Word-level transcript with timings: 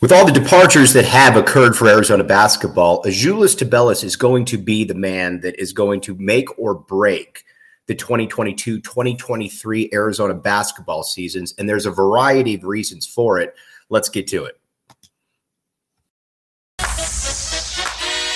With 0.00 0.12
all 0.12 0.24
the 0.24 0.32
departures 0.32 0.94
that 0.94 1.04
have 1.04 1.36
occurred 1.36 1.76
for 1.76 1.86
Arizona 1.86 2.24
basketball, 2.24 3.02
Azuolas 3.02 3.54
Tubelis 3.54 4.02
is 4.02 4.16
going 4.16 4.46
to 4.46 4.56
be 4.56 4.82
the 4.82 4.94
man 4.94 5.40
that 5.40 5.60
is 5.60 5.74
going 5.74 6.00
to 6.00 6.14
make 6.14 6.58
or 6.58 6.74
break 6.74 7.44
the 7.86 7.94
2022 7.94 8.80
2023 8.80 9.90
Arizona 9.92 10.32
basketball 10.32 11.02
seasons. 11.02 11.54
And 11.58 11.68
there's 11.68 11.84
a 11.84 11.90
variety 11.90 12.54
of 12.54 12.64
reasons 12.64 13.06
for 13.06 13.40
it. 13.40 13.54
Let's 13.90 14.08
get 14.08 14.26
to 14.28 14.44
it. 14.44 14.58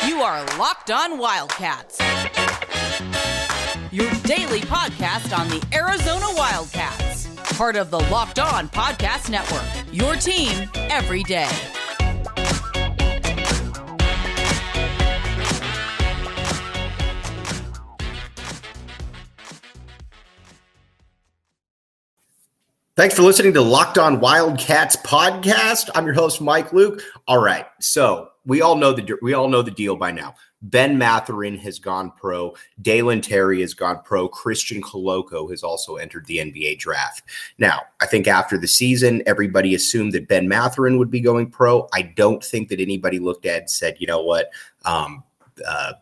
You 0.07 0.21
are 0.21 0.45
Locked 0.59 0.91
On 0.91 1.17
Wildcats, 1.17 1.99
your 3.91 4.11
daily 4.25 4.61
podcast 4.61 5.35
on 5.35 5.49
the 5.49 5.67
Arizona 5.73 6.27
Wildcats 6.37 7.14
part 7.55 7.77
of 7.77 7.91
the 7.91 8.01
Locked 8.01 8.41
On 8.41 8.69
Podcast 8.69 9.31
Network. 9.31 9.65
Your 9.93 10.17
team 10.17 10.69
every 10.75 11.23
day. 11.23 11.49
Thanks 22.97 23.17
for 23.17 23.23
listening 23.23 23.55
to 23.55 23.61
Locked 23.61 23.99
On 23.99 24.21
Wildcats 24.21 24.97
podcast. 24.97 25.91
I'm 25.95 26.07
your 26.07 26.15
host 26.15 26.41
Mike 26.41 26.73
Luke. 26.73 27.03
All 27.27 27.43
right, 27.43 27.67
so 27.81 28.29
we 28.45 28.63
all 28.63 28.77
know 28.77 28.93
the 28.93 29.19
we 29.21 29.35
all 29.35 29.49
know 29.49 29.63
the 29.63 29.73
deal 29.73 29.97
by 29.97 30.13
now. 30.13 30.35
Ben 30.65 30.97
Mathurin 30.97 31.59
has 31.59 31.79
gone 31.79 32.11
pro. 32.11 32.55
Dalen 32.81 33.21
Terry 33.21 33.61
has 33.61 33.75
gone 33.75 34.01
pro. 34.03 34.29
Christian 34.29 34.83
Koloko 34.83 35.51
has 35.51 35.63
also 35.63 35.97
entered 35.97 36.27
the 36.27 36.39
NBA 36.39 36.79
draft. 36.79 37.23
Now, 37.59 37.83
I 38.01 38.07
think 38.07 38.27
after 38.27 38.57
the 38.57 38.69
season, 38.69 39.23
everybody 39.27 39.75
assumed 39.75 40.13
that 40.13 40.29
Ben 40.29 40.49
Mathurin 40.49 40.99
would 40.99 41.11
be 41.11 41.21
going 41.21 41.51
pro. 41.51 41.87
I 41.93 42.03
don't 42.03 42.43
think 42.43 42.69
that 42.71 42.81
anybody 42.81 43.19
looked 43.19 43.47
at 43.47 43.61
and 43.61 43.71
said, 43.71 43.97
you 43.99 44.07
know 44.07 44.23
what, 44.23 44.51
um, 44.87 45.23
uh, 45.67 45.93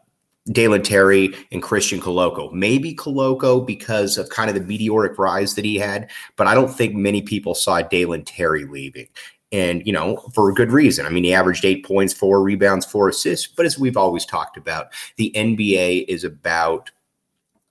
Dalen 0.46 0.82
Terry 0.82 1.34
and 1.52 1.62
Christian 1.62 2.00
Koloko. 2.00 2.52
Maybe 2.52 2.94
Koloko 2.94 3.64
because 3.64 4.18
of 4.18 4.28
kind 4.28 4.48
of 4.48 4.56
the 4.56 4.62
meteoric 4.62 5.16
rise 5.18 5.54
that 5.54 5.64
he 5.64 5.76
had, 5.76 6.10
but 6.36 6.48
I 6.48 6.54
don't 6.54 6.72
think 6.72 6.94
many 6.94 7.22
people 7.22 7.54
saw 7.54 7.80
Dalen 7.80 8.24
Terry 8.24 8.64
leaving 8.64 9.06
and 9.52 9.86
you 9.86 9.92
know 9.92 10.16
for 10.34 10.50
a 10.50 10.54
good 10.54 10.72
reason. 10.72 11.06
I 11.06 11.10
mean, 11.10 11.24
he 11.24 11.34
averaged 11.34 11.64
eight 11.64 11.84
points, 11.84 12.12
four 12.12 12.42
rebounds, 12.42 12.86
four 12.86 13.08
assists. 13.08 13.46
But 13.46 13.66
as 13.66 13.78
we've 13.78 13.96
always 13.96 14.24
talked 14.24 14.56
about, 14.56 14.88
the 15.16 15.32
NBA 15.36 16.06
is 16.08 16.24
about 16.24 16.90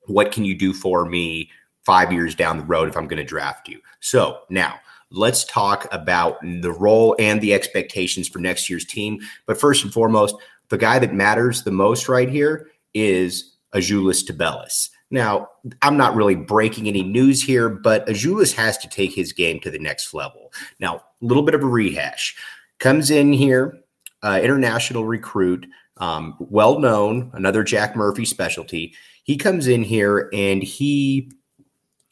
what 0.07 0.31
can 0.31 0.45
you 0.45 0.57
do 0.57 0.73
for 0.73 1.05
me 1.05 1.49
five 1.83 2.11
years 2.11 2.35
down 2.35 2.57
the 2.57 2.63
road 2.63 2.87
if 2.87 2.95
I'm 2.95 3.07
going 3.07 3.17
to 3.17 3.23
draft 3.23 3.67
you. 3.67 3.79
So 3.99 4.41
now 4.49 4.79
let's 5.09 5.43
talk 5.43 5.87
about 5.91 6.39
the 6.41 6.71
role 6.71 7.15
and 7.19 7.41
the 7.41 7.53
expectations 7.53 8.27
for 8.27 8.39
next 8.39 8.69
year's 8.69 8.85
team. 8.85 9.19
But 9.45 9.59
first 9.59 9.83
and 9.83 9.93
foremost, 9.93 10.35
the 10.69 10.77
guy 10.77 10.99
that 10.99 11.13
matters 11.13 11.63
the 11.63 11.71
most 11.71 12.07
right 12.07 12.29
here 12.29 12.69
is 12.93 13.57
Azuolas 13.73 14.25
Tubelis. 14.25 14.89
Now, 15.11 15.49
I'm 15.81 15.97
not 15.97 16.15
really 16.15 16.35
breaking 16.35 16.87
any 16.87 17.03
news 17.03 17.43
here, 17.43 17.69
but 17.69 18.07
Azuolas 18.07 18.53
has 18.53 18.77
to 18.79 18.89
take 18.89 19.13
his 19.13 19.33
game 19.33 19.59
to 19.59 19.69
the 19.69 19.77
next 19.77 20.13
level. 20.13 20.51
Now, 20.79 20.95
a 20.95 21.03
little 21.25 21.43
bit 21.43 21.53
of 21.53 21.63
a 21.63 21.67
rehash. 21.67 22.35
Comes 22.79 23.11
in 23.11 23.33
here, 23.33 23.77
uh, 24.23 24.39
international 24.41 25.05
recruit, 25.05 25.67
um, 25.97 26.35
well 26.39 26.79
known, 26.79 27.29
another 27.33 27.63
Jack 27.63 27.95
Murphy 27.95 28.25
specialty. 28.25 28.95
He 29.23 29.37
comes 29.37 29.67
in 29.67 29.83
here 29.83 30.29
and 30.33 30.63
he 30.63 31.31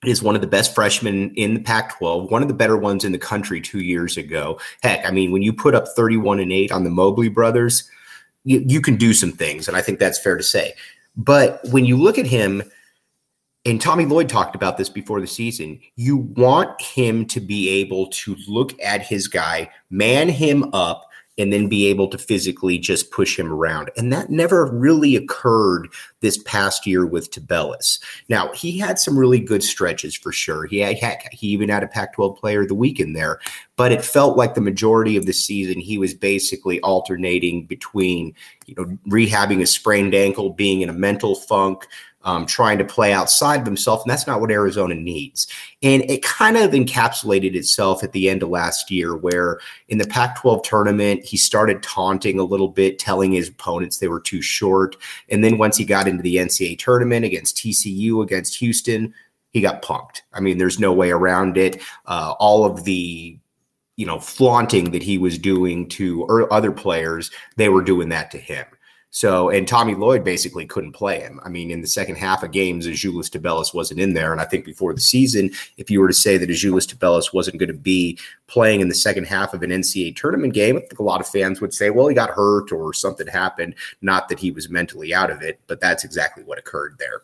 is 0.06 0.22
one 0.22 0.36
of 0.36 0.42
the 0.42 0.48
best 0.48 0.76
freshmen 0.76 1.34
in 1.36 1.56
the 1.56 1.60
Pac 1.60 1.98
12, 1.98 2.30
one 2.32 2.42
of 2.42 2.48
the 2.48 2.54
better 2.54 2.78
ones 2.78 3.04
in 3.04 3.12
the 3.12 3.18
country 3.18 3.60
two 3.60 3.80
years 3.80 4.16
ago. 4.16 4.60
Heck, 4.84 5.06
I 5.06 5.12
mean, 5.12 5.32
when 5.32 5.42
you 5.42 5.52
put 5.52 5.76
up 5.76 5.88
31 5.96 6.40
and 6.40 6.52
8 6.52 6.72
on 6.72 6.84
the 6.84 6.90
Mobley 6.90 7.30
brothers, 7.30 7.90
you, 8.46 8.64
you 8.66 8.82
can 8.82 8.96
do 8.96 9.14
some 9.14 9.32
things. 9.32 9.68
And 9.68 9.76
I 9.76 9.82
think 9.82 10.00
that's 10.00 10.20
fair 10.20 10.38
to 10.38 10.44
say. 10.44 10.74
But 11.18 11.60
when 11.72 11.86
you 11.86 11.98
look 11.98 12.18
at 12.18 12.26
him, 12.26 12.64
and 13.66 13.82
Tommy 13.82 14.06
Lloyd 14.06 14.30
talked 14.30 14.56
about 14.56 14.78
this 14.78 14.90
before 14.90 15.20
the 15.20 15.28
season. 15.28 15.80
You 15.96 16.18
want 16.18 16.82
him 16.82 17.26
to 17.28 17.40
be 17.40 17.70
able 17.70 18.08
to 18.08 18.36
look 18.48 18.80
at 18.82 19.02
his 19.02 19.28
guy, 19.28 19.70
man 19.90 20.30
him 20.30 20.70
up, 20.74 21.10
and 21.40 21.54
then 21.54 21.70
be 21.70 21.88
able 21.88 22.10
to 22.10 22.18
physically 22.18 22.78
just 22.78 23.12
push 23.12 23.40
him 23.40 23.52
around. 23.52 23.90
And 23.96 24.12
that 24.12 24.30
never 24.30 24.66
really 24.66 25.16
occurred 25.16 25.88
this 26.20 26.38
past 26.40 26.86
year 26.86 27.06
with 27.06 27.32
Tubelis. 27.32 27.98
Now, 28.28 28.52
he 28.52 28.78
had 28.78 29.00
some 29.00 29.18
really 29.18 29.40
good 29.40 29.64
stretches 29.64 30.16
for 30.16 30.34
sure. 30.34 30.66
He 30.66 30.80
had, 30.80 30.98
he 31.32 31.48
even 31.48 31.70
had 31.70 31.82
a 31.82 31.88
Pac 31.88 32.14
12 32.14 32.38
player 32.38 32.64
of 32.64 32.68
the 32.68 32.76
week 32.76 33.00
in 33.00 33.14
there, 33.14 33.40
but 33.78 33.94
it 33.94 34.04
felt 34.04 34.36
like 34.36 34.54
the 34.54 34.62
majority 34.62 35.16
of 35.16 35.26
the 35.26 35.34
season 35.34 35.80
he 35.80 35.98
was 35.98 36.14
basically 36.14 36.82
alternating 36.82 37.66
between, 37.66 38.36
you 38.66 38.76
know, 38.76 38.98
rehabbing 39.08 39.62
a 39.62 39.66
sprained 39.66 40.14
ankle, 40.14 40.50
being 40.50 40.82
in 40.82 40.90
a 40.90 40.94
mental 40.94 41.36
funk, 41.36 41.88
um, 42.24 42.46
trying 42.46 42.78
to 42.78 42.86
play 42.86 43.14
outside 43.14 43.62
of 43.62 43.66
himself, 43.66 44.04
and 44.04 44.12
that's 44.12 44.28
not 44.28 44.42
what 44.42 44.52
Arizona 44.52 44.96
needs. 44.96 45.48
And 45.82 46.04
it 46.04 46.24
kind 46.24 46.58
of 46.58 46.72
encapsulated 46.72 47.56
itself 47.56 48.04
at 48.04 48.12
the 48.12 48.30
end 48.30 48.44
of 48.44 48.50
last 48.50 48.92
year, 48.92 49.16
where 49.16 49.60
in 49.88 49.98
the 49.98 50.08
Pac 50.08 50.42
12 50.42 50.64
tournament, 50.64 51.24
he 51.24 51.38
started 51.38 51.82
taunting 51.82 52.40
a 52.40 52.44
little 52.44 52.68
bit, 52.68 53.00
telling 53.00 53.32
his 53.32 53.50
opponents 53.50 53.98
they 53.98 54.10
were 54.10 54.20
too 54.20 54.42
short. 54.42 54.98
And 55.30 55.44
then 55.44 55.58
once 55.58 55.78
he 55.78 55.86
got 55.86 56.08
into 56.08 56.24
the 56.24 56.36
NCAA 56.36 56.78
tournament 56.78 57.26
against 57.26 57.58
TCU, 57.58 58.22
against 58.22 58.58
Houston, 58.58 59.14
he 59.52 59.62
got 59.62 59.82
punked. 59.82 60.22
I 60.34 60.42
mean, 60.42 60.58
there's 60.58 60.80
no 60.80 60.94
way 60.94 61.12
around 61.12 61.58
it. 61.58 61.82
Uh, 62.06 62.34
all 62.40 62.66
of 62.66 62.84
the 62.84 63.38
you 63.96 64.06
know 64.06 64.20
flaunting 64.20 64.92
that 64.92 65.04
he 65.04 65.18
was 65.18 65.38
doing 65.38 65.88
to 65.90 66.26
other 66.52 66.72
players, 66.72 67.32
they 67.58 67.70
were 67.70 67.82
doing 67.82 68.10
that 68.10 68.32
to 68.32 68.38
him. 68.38 68.66
So, 69.12 69.50
and 69.50 69.68
Tommy 69.68 69.96
Lloyd 69.96 70.24
basically 70.24 70.68
couldn't 70.68 70.92
play 70.92 71.20
him. 71.20 71.40
I 71.44 71.50
mean, 71.50 71.72
in 71.72 71.82
the 71.82 71.88
second 71.88 72.16
half 72.16 72.44
of 72.44 72.52
games, 72.52 72.86
Azuolas 72.86 73.30
Tubelis 73.30 73.74
wasn't 73.74 74.00
in 74.00 74.14
there. 74.14 74.32
And 74.32 74.40
I 74.40 74.46
think 74.46 74.66
before 74.66 74.94
the 74.94 75.02
season, 75.02 75.50
if 75.78 75.90
you 75.90 76.00
were 76.00 76.08
to 76.08 76.14
say 76.14 76.38
that 76.38 76.50
Azuolas 76.50 76.88
Tubelis 76.88 77.34
wasn't 77.34 77.58
going 77.58 77.72
to 77.72 77.74
be 77.74 78.20
playing 78.46 78.82
in 78.82 78.90
the 78.90 78.96
second 78.96 79.26
half 79.26 79.54
of 79.56 79.64
an 79.64 79.72
NCAA 79.72 80.16
tournament 80.16 80.54
game, 80.54 80.78
I 80.78 80.82
think 80.82 81.00
a 81.00 81.04
lot 81.04 81.22
of 81.22 81.28
fans 81.28 81.60
would 81.60 81.74
say, 81.74 81.90
well, 81.90 82.08
he 82.08 82.14
got 82.14 82.30
hurt 82.30 82.72
or 82.72 82.94
something 82.94 83.26
happened. 83.26 83.74
Not 84.02 84.30
that 84.30 84.40
he 84.40 84.52
was 84.52 84.70
mentally 84.70 85.12
out 85.14 85.32
of 85.32 85.42
it, 85.42 85.60
but 85.66 85.82
that's 85.82 86.04
exactly 86.04 86.44
what 86.44 86.60
occurred 86.60 86.96
there. 87.00 87.24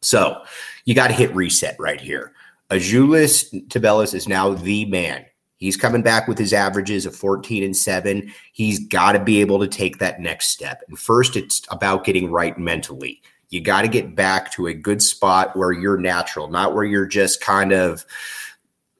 So 0.00 0.42
you 0.86 0.94
got 0.94 1.08
to 1.08 1.14
hit 1.14 1.34
reset 1.34 1.76
right 1.78 2.00
here. 2.00 2.32
Azuolas 2.70 3.52
Tubelis 3.68 4.14
is 4.14 4.26
now 4.26 4.54
the 4.54 4.86
man. 4.86 5.26
He's 5.62 5.76
coming 5.76 6.02
back 6.02 6.26
with 6.26 6.38
his 6.38 6.52
averages 6.52 7.06
of 7.06 7.14
14 7.14 7.62
and 7.62 7.76
7. 7.76 8.32
He's 8.52 8.80
got 8.80 9.12
to 9.12 9.20
be 9.22 9.40
able 9.40 9.60
to 9.60 9.68
take 9.68 9.98
that 9.98 10.20
next 10.20 10.48
step. 10.48 10.82
And 10.88 10.98
first, 10.98 11.36
it's 11.36 11.62
about 11.70 12.04
getting 12.04 12.32
right 12.32 12.58
mentally. 12.58 13.22
You 13.50 13.60
got 13.60 13.82
to 13.82 13.88
get 13.88 14.16
back 14.16 14.50
to 14.54 14.66
a 14.66 14.74
good 14.74 15.00
spot 15.00 15.56
where 15.56 15.70
you're 15.70 15.98
natural, 15.98 16.48
not 16.48 16.74
where 16.74 16.82
you're 16.82 17.06
just 17.06 17.40
kind 17.40 17.70
of 17.70 18.04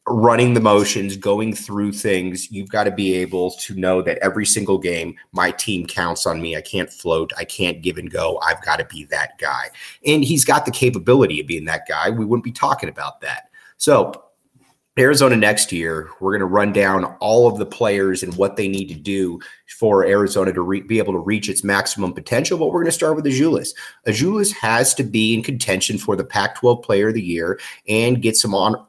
running 0.07 0.55
the 0.55 0.61
motions, 0.61 1.17
going 1.17 1.53
through 1.53 1.93
things. 1.93 2.49
You've 2.53 2.69
got 2.69 2.85
to 2.85 2.93
be 2.93 3.15
able 3.15 3.51
to 3.53 3.75
know 3.75 4.01
that 4.03 4.19
every 4.19 4.47
single 4.47 4.79
game, 4.79 5.17
my 5.33 5.51
team 5.51 5.85
counts 5.85 6.27
on 6.27 6.41
me. 6.41 6.57
I 6.57 6.61
can't 6.61 6.93
float. 6.93 7.33
I 7.37 7.45
can't 7.45 7.83
give 7.83 7.99
and 7.99 8.09
go. 8.09 8.39
I've 8.39 8.63
got 8.63 8.79
to 8.79 8.85
be 8.85 9.05
that 9.07 9.37
guy. 9.39 9.71
And 10.07 10.25
he's 10.25 10.45
got 10.45 10.65
the 10.65 10.71
capability 10.71 11.41
of 11.41 11.49
being 11.49 11.65
that 11.65 11.89
guy. 11.89 12.11
We 12.11 12.25
wouldn't 12.25 12.45
be 12.45 12.53
talking 12.53 12.89
about 12.89 13.21
that. 13.23 13.49
So 13.79 14.13
Arizona 14.99 15.37
next 15.37 15.73
year, 15.73 16.11
we're 16.21 16.33
going 16.33 16.41
to 16.41 16.47
run 16.47 16.71
down 16.71 17.05
all 17.21 17.49
of 17.49 17.59
the 17.59 17.65
players 17.65 18.23
and 18.23 18.37
what 18.37 18.57
they 18.57 18.69
need 18.69 18.89
to 18.89 18.95
do 18.95 19.41
for 19.79 20.05
Arizona 20.05 20.53
to 20.53 20.61
re- 20.61 20.83
be 20.83 20.99
able 20.99 21.15
to 21.15 21.19
reach 21.19 21.49
its 21.49 21.65
maximum 21.65 22.13
potential. 22.13 22.59
But 22.59 22.67
we're 22.67 22.81
going 22.81 22.87
to 22.87 22.93
start 22.93 23.17
with 23.17 23.25
Azuolas. 23.25 23.71
Azuolas 24.07 24.53
has 24.53 24.93
to 24.95 25.03
be 25.03 25.33
in 25.33 25.43
contention 25.43 25.97
for 25.97 26.15
the 26.15 26.25
Pac 26.25 26.57
12 26.57 26.83
Player 26.83 27.09
of 27.09 27.15
the 27.15 27.23
Year 27.23 27.59
and 27.89 28.21
get 28.21 28.37
some 28.37 28.55
on 28.55 28.87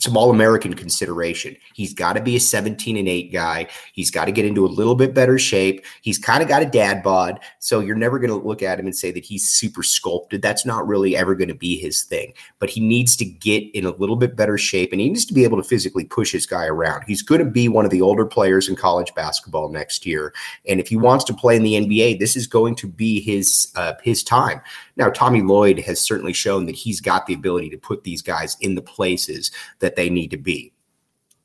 some 0.00 0.16
all 0.16 0.30
American 0.30 0.74
consideration. 0.74 1.54
He's 1.74 1.92
got 1.92 2.14
to 2.14 2.22
be 2.22 2.34
a 2.34 2.40
17 2.40 2.96
and 2.96 3.08
8 3.08 3.32
guy. 3.32 3.68
He's 3.92 4.10
got 4.10 4.24
to 4.24 4.32
get 4.32 4.46
into 4.46 4.64
a 4.64 4.68
little 4.68 4.94
bit 4.94 5.14
better 5.14 5.38
shape. 5.38 5.84
He's 6.00 6.18
kind 6.18 6.42
of 6.42 6.48
got 6.48 6.62
a 6.62 6.66
dad 6.66 7.02
bod. 7.02 7.38
So 7.58 7.80
you're 7.80 7.94
never 7.94 8.18
going 8.18 8.30
to 8.30 8.48
look 8.48 8.62
at 8.62 8.80
him 8.80 8.86
and 8.86 8.96
say 8.96 9.10
that 9.12 9.24
he's 9.24 9.48
super 9.48 9.82
sculpted. 9.82 10.40
That's 10.40 10.64
not 10.64 10.88
really 10.88 11.16
ever 11.16 11.34
going 11.34 11.48
to 11.48 11.54
be 11.54 11.78
his 11.78 12.02
thing. 12.02 12.32
But 12.58 12.70
he 12.70 12.80
needs 12.80 13.14
to 13.16 13.24
get 13.26 13.64
in 13.74 13.84
a 13.84 13.90
little 13.96 14.16
bit 14.16 14.36
better 14.36 14.56
shape 14.56 14.90
and 14.92 15.00
he 15.00 15.08
needs 15.08 15.26
to 15.26 15.34
be 15.34 15.44
able 15.44 15.58
to 15.58 15.68
physically 15.68 16.06
push 16.06 16.32
his 16.32 16.46
guy 16.46 16.64
around. 16.64 17.04
He's 17.06 17.22
going 17.22 17.44
to 17.44 17.50
be 17.50 17.68
one 17.68 17.84
of 17.84 17.90
the 17.90 18.00
older 18.00 18.24
players 18.24 18.68
in 18.68 18.76
college 18.76 19.14
basketball 19.14 19.68
next 19.68 20.06
year. 20.06 20.32
And 20.66 20.80
if 20.80 20.88
he 20.88 20.96
wants 20.96 21.24
to 21.24 21.34
play 21.34 21.56
in 21.56 21.62
the 21.62 21.74
NBA, 21.74 22.18
this 22.18 22.36
is 22.36 22.46
going 22.46 22.74
to 22.76 22.86
be 22.86 23.20
his 23.20 23.70
uh, 23.76 23.94
his 24.02 24.24
time. 24.24 24.62
Now, 24.96 25.08
Tommy 25.08 25.40
Lloyd 25.40 25.78
has 25.80 25.98
certainly 25.98 26.34
shown 26.34 26.66
that 26.66 26.74
he's 26.74 27.00
got 27.00 27.26
the 27.26 27.32
ability 27.32 27.70
to 27.70 27.78
put 27.78 28.04
these 28.04 28.20
guys 28.20 28.56
in 28.60 28.74
the 28.74 28.82
places 28.82 29.50
that 29.78 29.89
they 29.96 30.10
need 30.10 30.30
to 30.32 30.38
be. 30.38 30.72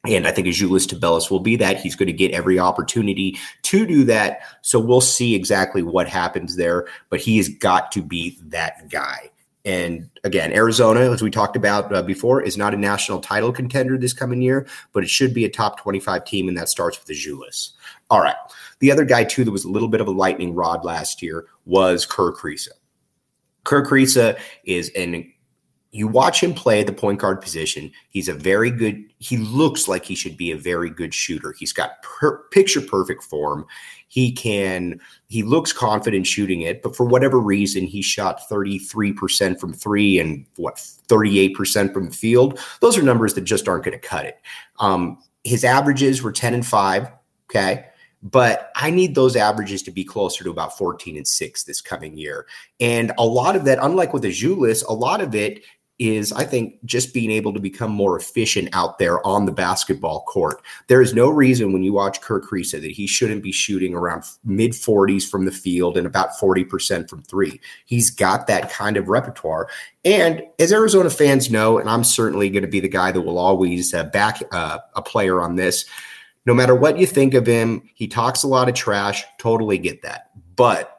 And 0.07 0.27
I 0.27 0.31
think 0.31 0.47
Azuolas 0.47 0.87
Tubelis 0.87 1.31
will 1.31 1.39
be 1.39 1.55
that. 1.55 1.79
He's 1.79 1.95
going 1.95 2.07
to 2.07 2.13
get 2.13 2.31
every 2.31 2.59
opportunity 2.59 3.37
to 3.63 3.85
do 3.85 4.03
that. 4.05 4.41
So 4.61 4.79
we'll 4.79 5.01
see 5.01 5.35
exactly 5.35 5.81
what 5.81 6.07
happens 6.07 6.55
there. 6.55 6.87
But 7.09 7.21
he 7.21 7.37
has 7.37 7.49
got 7.49 7.91
to 7.93 8.03
be 8.03 8.37
that 8.43 8.89
guy. 8.89 9.31
And 9.65 10.07
again, 10.23 10.53
Arizona, 10.53 11.11
as 11.11 11.23
we 11.23 11.31
talked 11.31 11.55
about 11.55 11.91
uh, 11.91 12.03
before, 12.03 12.39
is 12.39 12.55
not 12.55 12.75
a 12.75 12.77
national 12.77 13.19
title 13.19 13.51
contender 13.51 13.97
this 13.97 14.13
coming 14.13 14.41
year, 14.41 14.67
but 14.93 15.03
it 15.03 15.09
should 15.09 15.33
be 15.33 15.43
a 15.43 15.49
top 15.49 15.81
25 15.81 16.23
team, 16.23 16.47
and 16.47 16.55
that 16.55 16.69
starts 16.69 16.99
with 16.99 17.17
Azuolas. 17.17 17.71
All 18.11 18.21
right. 18.21 18.35
The 18.79 18.91
other 18.91 19.05
guy, 19.05 19.23
too, 19.23 19.43
that 19.43 19.51
was 19.51 19.65
a 19.65 19.69
little 19.69 19.87
bit 19.87 20.01
of 20.01 20.07
a 20.07 20.11
lightning 20.11 20.53
rod 20.53 20.85
last 20.85 21.23
year 21.23 21.47
was 21.65 22.05
Kerr 22.05 22.31
Kriisa. 22.31 22.69
Kerr 23.63 23.83
Kriisa 23.83 24.37
is 24.65 24.91
an 24.95 25.31
you 25.95 26.09
watch 26.09 26.43
him 26.43 26.53
play 26.53 26.81
at 26.81 26.87
the 26.87 26.93
point 26.93 27.19
guard 27.19 27.39
position. 27.39 27.89
He's 28.09 28.27
a 28.27 28.33
very 28.33 28.69
good. 28.69 29.01
He 29.19 29.37
looks 29.37 29.87
like 29.87 30.03
he 30.03 30.13
should 30.13 30.35
be 30.35 30.51
a 30.51 30.57
very 30.57 30.89
good 30.89 31.13
shooter. 31.13 31.55
He's 31.57 31.71
got 31.71 32.01
per, 32.03 32.39
picture 32.49 32.81
perfect 32.81 33.23
form. 33.23 33.65
He 34.09 34.33
can. 34.33 34.99
He 35.29 35.41
looks 35.41 35.71
confident 35.71 36.27
shooting 36.27 36.59
it, 36.61 36.81
but 36.81 36.97
for 36.97 37.05
whatever 37.05 37.39
reason, 37.39 37.85
he 37.85 38.01
shot 38.01 38.45
thirty 38.49 38.77
three 38.77 39.13
percent 39.13 39.57
from 39.57 39.71
three 39.71 40.19
and 40.19 40.45
what 40.57 40.77
thirty 40.77 41.39
eight 41.39 41.55
percent 41.55 41.93
from 41.93 42.07
the 42.07 42.15
field. 42.15 42.59
Those 42.81 42.97
are 42.97 43.01
numbers 43.01 43.33
that 43.35 43.45
just 43.45 43.69
aren't 43.69 43.85
going 43.85 43.97
to 43.97 44.07
cut 44.07 44.25
it. 44.25 44.41
Um, 44.79 45.17
his 45.45 45.63
averages 45.63 46.21
were 46.21 46.33
ten 46.33 46.53
and 46.53 46.65
five. 46.65 47.09
Okay. 47.49 47.85
But 48.25 48.71
I 48.75 48.89
need 48.89 49.13
those 49.13 49.35
averages 49.35 49.83
to 49.83 49.91
be 49.91 50.03
closer 50.03 50.43
to 50.43 50.49
about 50.49 50.75
14 50.75 51.15
and 51.15 51.27
6 51.27 51.63
this 51.63 51.79
coming 51.79 52.17
year. 52.17 52.47
And 52.79 53.11
a 53.19 53.25
lot 53.25 53.55
of 53.55 53.65
that, 53.65 53.77
unlike 53.79 54.13
with 54.13 54.23
the 54.23 54.31
Azuolas, 54.31 54.83
a 54.87 54.93
lot 54.93 55.21
of 55.21 55.35
it 55.35 55.61
is 55.97 56.33
I 56.33 56.43
think 56.43 56.83
just 56.83 57.13
being 57.13 57.31
able 57.31 57.53
to 57.53 57.59
become 57.59 57.91
more 57.91 58.17
efficient 58.17 58.69
out 58.73 58.99
there 58.99 59.25
on 59.25 59.45
the 59.45 59.51
basketball 59.51 60.23
court. 60.23 60.61
There 60.87 61.01
is 61.01 61.13
no 61.13 61.29
reason 61.29 61.71
when 61.71 61.83
you 61.83 61.93
watch 61.93 62.21
Kerr 62.21 62.41
Kriisa 62.41 62.81
that 62.81 62.91
he 62.91 63.07
shouldn't 63.07 63.43
be 63.43 63.51
shooting 63.51 63.93
around 63.93 64.23
mid 64.43 64.71
40s 64.71 65.29
from 65.29 65.45
the 65.45 65.51
field 65.51 65.97
and 65.97 66.05
about 66.05 66.31
40% 66.31 67.09
from 67.09 67.21
three. 67.21 67.61
He's 67.85 68.09
got 68.09 68.47
that 68.47 68.71
kind 68.71 68.97
of 68.97 69.07
repertoire. 69.07 69.69
And 70.03 70.43
as 70.59 70.73
Arizona 70.73 71.09
fans 71.09 71.49
know, 71.49 71.77
and 71.77 71.89
I'm 71.89 72.03
certainly 72.03 72.49
going 72.49 72.63
to 72.63 72.69
be 72.69 72.81
the 72.81 72.89
guy 72.89 73.11
that 73.11 73.21
will 73.21 73.39
always 73.39 73.93
uh, 73.93 74.03
back 74.05 74.41
uh, 74.51 74.79
a 74.95 75.01
player 75.01 75.41
on 75.41 75.55
this, 75.55 75.85
no 76.45 76.53
matter 76.53 76.75
what 76.75 76.99
you 76.99 77.07
think 77.07 77.33
of 77.33 77.47
him, 77.47 77.89
he 77.95 78.07
talks 78.07 78.43
a 78.43 78.47
lot 78.47 78.69
of 78.69 78.75
trash. 78.75 79.23
Totally 79.39 79.77
get 79.77 80.01
that. 80.03 80.29
But 80.55 80.94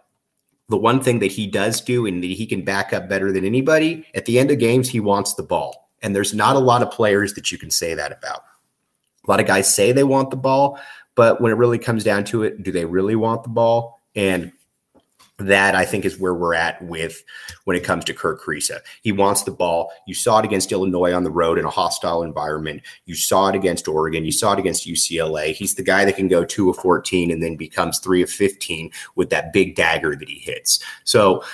the 0.69 0.77
one 0.77 1.01
thing 1.01 1.21
that 1.21 1.31
he 1.31 1.47
does 1.47 1.81
do 1.81 2.07
and 2.07 2.23
that 2.23 2.31
he 2.31 2.47
can 2.47 2.65
back 2.65 2.93
up 2.93 3.09
better 3.09 3.31
than 3.33 3.45
anybody 3.45 4.07
at 4.15 4.25
the 4.27 4.39
end 4.39 4.51
of 4.51 4.59
games, 4.59 4.89
he 4.89 5.01
wants 5.01 5.35
the 5.35 5.43
ball. 5.43 5.89
And 6.03 6.15
there's 6.15 6.35
not 6.35 6.57
a 6.57 6.61
lot 6.61 6.83
of 6.83 6.91
players 6.91 7.35
that 7.35 7.53
you 7.53 7.59
can 7.59 7.71
say 7.71 7.95
that 7.95 8.13
about. 8.13 8.43
A 9.27 9.31
lot 9.31 9.41
of 9.41 9.47
guys 9.47 9.73
say 9.73 9.93
they 9.93 10.05
want 10.05 10.31
the 10.31 10.37
ball, 10.37 10.79
but 11.15 11.41
when 11.41 11.53
it 11.53 11.57
really 11.57 11.79
comes 11.79 12.05
down 12.05 12.25
to 12.25 12.43
it, 12.43 12.63
do 12.63 12.71
they 12.71 12.85
really 12.85 13.17
want 13.17 13.43
the 13.43 13.49
ball? 13.49 14.01
And 14.15 14.53
that 15.39 15.75
I 15.75 15.85
think 15.85 16.05
is 16.05 16.19
where 16.19 16.35
we're 16.35 16.55
at 16.55 16.81
with 16.83 17.23
when 17.65 17.77
it 17.77 17.85
comes 17.85 18.05
to 18.07 18.15
Kerr 18.15 18.39
Kriisa. 18.39 18.81
He 19.03 19.13
wants 19.13 19.43
the 19.43 19.51
ball. 19.51 19.93
You 20.07 20.15
saw 20.15 20.39
it 20.39 20.45
against 20.45 20.73
Illinois 20.73 21.13
on 21.13 21.25
the 21.25 21.31
road 21.31 21.59
in 21.59 21.65
a 21.67 21.71
hostile 21.71 22.23
environment. 22.23 22.83
You 23.05 23.15
saw 23.15 23.49
it 23.49 23.55
against 23.55 23.87
Oregon. 23.87 24.25
You 24.25 24.33
saw 24.33 24.55
it 24.55 24.59
against 24.59 24.87
UCLA. 24.87 25.53
He's 25.53 25.75
the 25.75 25.83
guy 25.83 26.05
that 26.05 26.17
can 26.17 26.29
go 26.29 26.45
two 26.45 26.71
of 26.71 26.77
14 26.77 27.31
and 27.31 27.43
then 27.43 27.57
becomes 27.57 27.99
three 27.99 28.23
of 28.23 28.31
15 28.31 28.91
with 29.15 29.29
that 29.31 29.53
big 29.53 29.75
dagger 29.75 30.17
that 30.17 30.29
he 30.29 30.39
hits. 30.39 30.81
So 31.05 31.45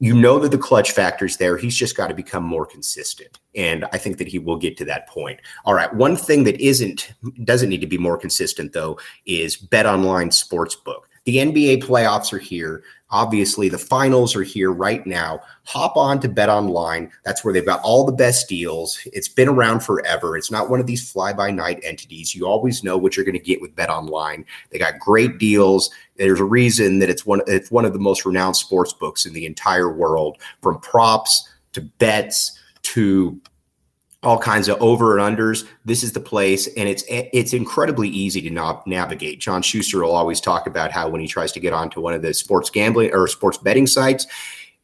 you 0.00 0.14
know 0.14 0.38
that 0.38 0.50
the 0.50 0.58
clutch 0.58 0.92
factor's 0.92 1.36
there. 1.36 1.56
He's 1.56 1.76
just 1.76 1.96
got 1.96 2.08
to 2.08 2.14
become 2.14 2.44
more 2.44 2.66
consistent. 2.66 3.38
And 3.54 3.84
I 3.92 3.98
think 3.98 4.18
that 4.18 4.28
he 4.28 4.38
will 4.38 4.56
get 4.56 4.76
to 4.78 4.84
that 4.86 5.08
point. 5.08 5.40
All 5.64 5.74
right. 5.74 5.92
One 5.94 6.16
thing 6.16 6.44
that 6.44 6.60
isn't 6.60 7.12
doesn't 7.44 7.68
need 7.68 7.80
to 7.80 7.86
be 7.86 7.98
more 7.98 8.18
consistent 8.18 8.72
though 8.72 8.98
is 9.26 9.56
Bet 9.56 9.86
Online 9.86 10.30
Sportsbook. 10.30 11.02
The 11.24 11.38
NBA 11.38 11.82
playoffs 11.82 12.32
are 12.32 12.38
here. 12.38 12.82
Obviously, 13.10 13.68
the 13.68 13.78
finals 13.78 14.34
are 14.34 14.42
here 14.42 14.72
right 14.72 15.06
now. 15.06 15.40
Hop 15.64 15.96
on 15.96 16.20
to 16.20 16.28
Bet 16.28 16.48
Online. 16.48 17.10
That's 17.24 17.44
where 17.44 17.54
they've 17.54 17.64
got 17.64 17.80
all 17.82 18.04
the 18.04 18.12
best 18.12 18.48
deals. 18.48 18.98
It's 19.06 19.28
been 19.28 19.48
around 19.48 19.80
forever. 19.80 20.36
It's 20.36 20.50
not 20.50 20.68
one 20.68 20.80
of 20.80 20.86
these 20.86 21.10
fly 21.10 21.32
by 21.32 21.50
night 21.50 21.80
entities. 21.82 22.34
You 22.34 22.46
always 22.46 22.84
know 22.84 22.98
what 22.98 23.16
you're 23.16 23.24
going 23.24 23.38
to 23.38 23.44
get 23.44 23.62
with 23.62 23.76
Bet 23.76 23.88
Online. 23.88 24.44
They 24.70 24.78
got 24.78 24.98
great 24.98 25.38
deals. 25.38 25.90
There's 26.16 26.40
a 26.40 26.44
reason 26.44 26.98
that 26.98 27.08
it's 27.08 27.24
one 27.24 27.40
it's 27.46 27.70
one 27.70 27.84
of 27.84 27.92
the 27.92 27.98
most 27.98 28.26
renowned 28.26 28.56
sports 28.56 28.92
books 28.92 29.24
in 29.24 29.32
the 29.32 29.46
entire 29.46 29.92
world, 29.92 30.38
from 30.60 30.80
props 30.80 31.48
to 31.72 31.80
bets 31.80 32.58
to 32.82 33.40
all 34.24 34.38
kinds 34.38 34.68
of 34.68 34.80
over 34.80 35.18
and 35.18 35.36
unders. 35.36 35.66
This 35.84 36.02
is 36.02 36.12
the 36.12 36.20
place, 36.20 36.66
and 36.76 36.88
it's 36.88 37.04
it's 37.08 37.52
incredibly 37.52 38.08
easy 38.08 38.40
to 38.42 38.50
na- 38.50 38.82
navigate. 38.86 39.40
John 39.40 39.62
Schuster 39.62 40.02
will 40.02 40.14
always 40.14 40.40
talk 40.40 40.66
about 40.66 40.90
how 40.90 41.08
when 41.08 41.20
he 41.20 41.28
tries 41.28 41.52
to 41.52 41.60
get 41.60 41.72
onto 41.72 42.00
one 42.00 42.14
of 42.14 42.22
the 42.22 42.34
sports 42.34 42.70
gambling 42.70 43.12
or 43.12 43.26
sports 43.28 43.58
betting 43.58 43.86
sites, 43.86 44.26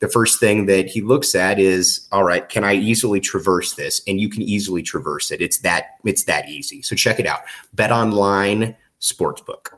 the 0.00 0.08
first 0.08 0.40
thing 0.40 0.66
that 0.66 0.86
he 0.86 1.02
looks 1.02 1.34
at 1.34 1.58
is, 1.58 2.08
all 2.10 2.24
right, 2.24 2.48
can 2.48 2.64
I 2.64 2.74
easily 2.74 3.20
traverse 3.20 3.74
this? 3.74 4.00
And 4.06 4.20
you 4.20 4.28
can 4.28 4.42
easily 4.42 4.82
traverse 4.82 5.30
it. 5.30 5.40
It's 5.40 5.58
that 5.58 5.96
it's 6.04 6.24
that 6.24 6.48
easy. 6.48 6.82
So 6.82 6.96
check 6.96 7.20
it 7.20 7.26
out. 7.26 7.40
Bet 7.74 7.92
Online 7.92 8.76
Sportsbook. 9.00 9.68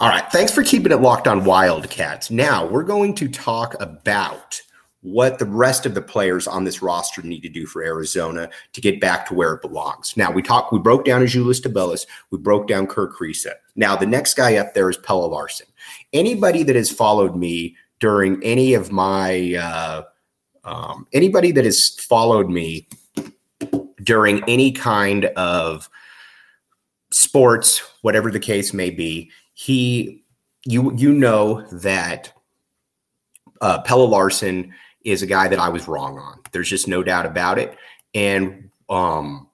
All 0.00 0.08
right, 0.08 0.30
thanks 0.32 0.52
for 0.52 0.64
keeping 0.64 0.90
it 0.90 1.00
locked 1.00 1.28
on 1.28 1.44
Wildcats. 1.44 2.30
Now 2.30 2.66
we're 2.66 2.82
going 2.82 3.14
to 3.14 3.28
talk 3.28 3.80
about 3.80 4.60
what 5.04 5.38
the 5.38 5.44
rest 5.44 5.84
of 5.84 5.92
the 5.92 6.00
players 6.00 6.46
on 6.46 6.64
this 6.64 6.80
roster 6.80 7.20
need 7.20 7.42
to 7.42 7.48
do 7.50 7.66
for 7.66 7.84
Arizona 7.84 8.48
to 8.72 8.80
get 8.80 9.02
back 9.02 9.28
to 9.28 9.34
where 9.34 9.52
it 9.52 9.60
belongs. 9.60 10.16
Now 10.16 10.32
we 10.32 10.40
talked, 10.40 10.72
we 10.72 10.78
broke 10.78 11.04
down 11.04 11.20
Azuolas 11.20 11.60
Tubelis, 11.60 12.06
we 12.30 12.38
broke 12.38 12.66
down 12.66 12.86
Kerr 12.86 13.12
Kriisa. 13.12 13.52
Now 13.76 13.96
the 13.96 14.06
next 14.06 14.32
guy 14.32 14.56
up 14.56 14.72
there 14.72 14.88
is 14.88 14.96
Pelle 14.96 15.28
Larsson. 15.28 15.66
Anybody 16.14 16.62
that 16.62 16.74
has 16.74 16.90
followed 16.90 17.36
me 17.36 17.76
during 18.00 18.42
any 18.42 18.72
of 18.72 18.92
my 18.92 19.54
uh, 19.54 20.04
um, 20.64 21.06
anybody 21.12 21.52
that 21.52 21.66
has 21.66 21.90
followed 21.90 22.48
me 22.48 22.88
during 24.02 24.42
any 24.48 24.72
kind 24.72 25.26
of 25.36 25.90
sports, 27.10 27.82
whatever 28.00 28.30
the 28.30 28.40
case 28.40 28.72
may 28.72 28.88
be, 28.88 29.30
he 29.52 30.24
you 30.64 30.94
you 30.96 31.12
know 31.12 31.60
that 31.72 32.32
uh, 33.60 33.82
Pelle 33.82 34.08
Larsson 34.08 34.72
is 35.04 35.22
a 35.22 35.26
guy 35.26 35.48
that 35.48 35.58
I 35.58 35.68
was 35.68 35.86
wrong 35.86 36.18
on. 36.18 36.40
There's 36.52 36.70
just 36.70 36.88
no 36.88 37.02
doubt 37.02 37.26
about 37.26 37.58
it. 37.58 37.76
And 38.14 38.70
um, 38.88 39.48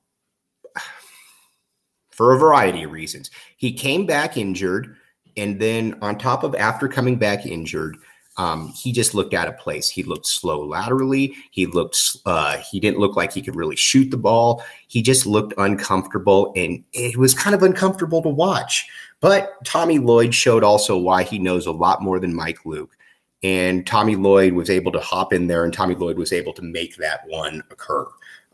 for 2.11 2.35
a 2.35 2.39
variety 2.39 2.85
of 2.85 2.93
reasons, 2.93 3.31
he 3.57 3.73
came 3.73 4.07
back 4.07 4.37
injured. 4.37 4.97
And 5.37 5.61
then, 5.61 5.99
on 6.03 6.19
top 6.19 6.43
of 6.43 6.55
after 6.55 6.89
coming 6.89 7.17
back 7.17 7.47
injured, 7.47 7.97
um, 8.37 8.69
he 8.69 8.93
just 8.93 9.15
looked 9.15 9.35
out 9.35 9.49
of 9.49 9.59
place. 9.59 9.89
He 9.89 10.03
looked 10.03 10.27
slow 10.27 10.65
laterally. 10.65 11.35
He 11.51 11.67
looked, 11.67 12.17
uh, 12.27 12.59
he 12.59 12.81
didn't 12.81 12.99
look 12.99 13.17
like 13.17 13.33
he 13.33 13.43
could 13.43 13.57
really 13.57 13.77
shoot 13.77 14.11
the 14.11 14.17
ball. 14.17 14.65
He 14.89 15.03
just 15.03 15.27
looked 15.27 15.55
uncomfortable, 15.59 16.53
and 16.57 16.85
it 16.93 17.17
was 17.17 17.35
kind 17.35 17.55
of 17.55 17.63
uncomfortable 17.63 18.23
to 18.23 18.29
watch. 18.29 18.89
But 19.21 19.65
Tommy 19.65 19.99
Lloyd 19.99 20.35
showed 20.35 20.65
also 20.65 20.97
why 20.97 21.23
he 21.23 21.39
knows 21.39 21.67
a 21.67 21.73
lot 21.73 22.03
more 22.03 22.19
than 22.19 22.35
Mike 22.35 22.65
Luke 22.65 22.97
and 23.43 23.87
Tommy 23.87 24.17
Lloyd 24.17 24.53
was 24.53 24.69
able 24.69 24.93
to 24.93 25.01
hop 25.01 25.33
in 25.33 25.47
there, 25.47 25.65
and 25.65 25.73
Tommy 25.73 25.95
Lloyd 25.95 26.19
was 26.19 26.33
able 26.33 26.53
to 26.55 26.63
make 26.63 26.97
that 26.97 27.27
one 27.27 27.63
occur. 27.71 28.07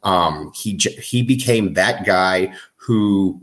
Um, 0.03 0.53
he 0.55 0.79
he 1.03 1.23
became 1.23 1.75
that 1.75 2.07
guy 2.07 2.53
who 2.77 3.41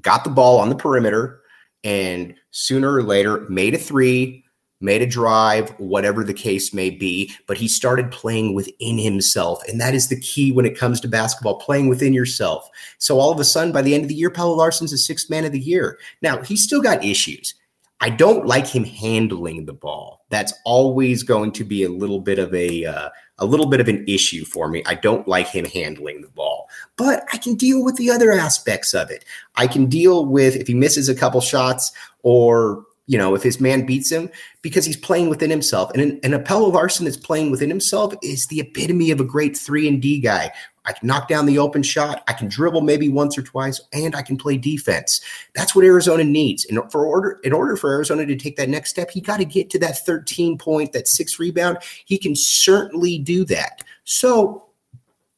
got 0.00 0.24
the 0.24 0.30
ball 0.30 0.58
on 0.58 0.70
the 0.70 0.74
perimeter, 0.74 1.42
and 1.84 2.34
sooner 2.50 2.94
or 2.94 3.02
later 3.02 3.46
made 3.50 3.74
a 3.74 3.78
three, 3.78 4.42
made 4.80 5.02
a 5.02 5.06
drive, 5.06 5.68
whatever 5.78 6.24
the 6.24 6.32
case 6.32 6.72
may 6.72 6.88
be. 6.88 7.30
But 7.46 7.58
he 7.58 7.68
started 7.68 8.10
playing 8.10 8.54
within 8.54 8.96
himself, 8.96 9.62
and 9.68 9.78
that 9.82 9.94
is 9.94 10.08
the 10.08 10.20
key 10.20 10.50
when 10.50 10.64
it 10.64 10.78
comes 10.78 10.98
to 11.00 11.08
basketball: 11.08 11.58
playing 11.58 11.88
within 11.88 12.14
yourself. 12.14 12.70
So 12.96 13.20
all 13.20 13.32
of 13.32 13.38
a 13.38 13.44
sudden, 13.44 13.72
by 13.72 13.82
the 13.82 13.94
end 13.94 14.04
of 14.04 14.08
the 14.08 14.14
year, 14.14 14.30
Pelle 14.30 14.56
Larsson's 14.56 14.94
a 14.94 14.98
sixth 14.98 15.28
man 15.28 15.44
of 15.44 15.52
the 15.52 15.60
year. 15.60 15.98
Now 16.22 16.40
he's 16.40 16.62
still 16.62 16.80
got 16.80 17.04
issues 17.04 17.54
I 18.02 18.10
don't 18.10 18.46
like 18.46 18.66
him 18.66 18.82
handling 18.82 19.64
the 19.64 19.72
ball. 19.72 20.26
That's 20.28 20.52
always 20.64 21.22
going 21.22 21.52
to 21.52 21.62
be 21.62 21.84
a 21.84 21.88
little 21.88 22.18
bit 22.18 22.40
of 22.40 22.52
a 22.52 22.84
uh, 22.84 23.10
a 23.38 23.46
little 23.46 23.66
bit 23.66 23.78
of 23.78 23.86
an 23.86 24.04
issue 24.08 24.44
for 24.44 24.66
me. 24.66 24.82
I 24.86 24.96
don't 24.96 25.28
like 25.28 25.46
him 25.46 25.64
handling 25.64 26.20
the 26.20 26.28
ball, 26.28 26.68
but 26.96 27.24
I 27.32 27.36
can 27.36 27.54
deal 27.54 27.84
with 27.84 27.94
the 27.96 28.10
other 28.10 28.32
aspects 28.32 28.92
of 28.92 29.08
it. 29.12 29.24
I 29.54 29.68
can 29.68 29.86
deal 29.86 30.26
with 30.26 30.56
if 30.56 30.66
he 30.66 30.74
misses 30.74 31.08
a 31.08 31.14
couple 31.14 31.40
shots 31.40 31.92
or 32.24 32.84
you 33.06 33.18
know 33.18 33.34
if 33.34 33.42
his 33.42 33.60
man 33.60 33.84
beats 33.84 34.10
him 34.10 34.30
because 34.62 34.84
he's 34.84 34.96
playing 34.96 35.28
within 35.28 35.50
himself. 35.50 35.90
And 35.92 36.02
an, 36.02 36.32
an 36.32 36.42
Pelle 36.44 36.70
Larsson 36.70 37.04
that's 37.04 37.16
playing 37.16 37.50
within 37.50 37.68
himself 37.68 38.14
is 38.22 38.46
the 38.46 38.60
epitome 38.60 39.10
of 39.10 39.20
a 39.20 39.24
great 39.24 39.56
three 39.56 39.88
and 39.88 40.00
D 40.00 40.20
guy. 40.20 40.52
I 40.84 40.92
can 40.92 41.06
knock 41.06 41.28
down 41.28 41.46
the 41.46 41.58
open 41.58 41.82
shot. 41.82 42.24
I 42.26 42.32
can 42.32 42.48
dribble 42.48 42.80
maybe 42.80 43.08
once 43.08 43.38
or 43.38 43.42
twice, 43.42 43.80
and 43.92 44.16
I 44.16 44.22
can 44.22 44.36
play 44.36 44.56
defense. 44.56 45.20
That's 45.54 45.74
what 45.74 45.84
Arizona 45.84 46.24
needs. 46.24 46.64
And 46.64 46.80
for 46.90 47.06
order, 47.06 47.38
in 47.44 47.52
order 47.52 47.76
for 47.76 47.92
Arizona 47.92 48.26
to 48.26 48.36
take 48.36 48.56
that 48.56 48.68
next 48.68 48.90
step, 48.90 49.10
he 49.10 49.20
got 49.20 49.36
to 49.36 49.44
get 49.44 49.70
to 49.70 49.78
that 49.80 50.04
13 50.04 50.58
point, 50.58 50.92
that 50.92 51.06
six 51.06 51.38
rebound. 51.38 51.78
He 52.04 52.18
can 52.18 52.34
certainly 52.34 53.18
do 53.18 53.44
that. 53.44 53.84
So 54.04 54.71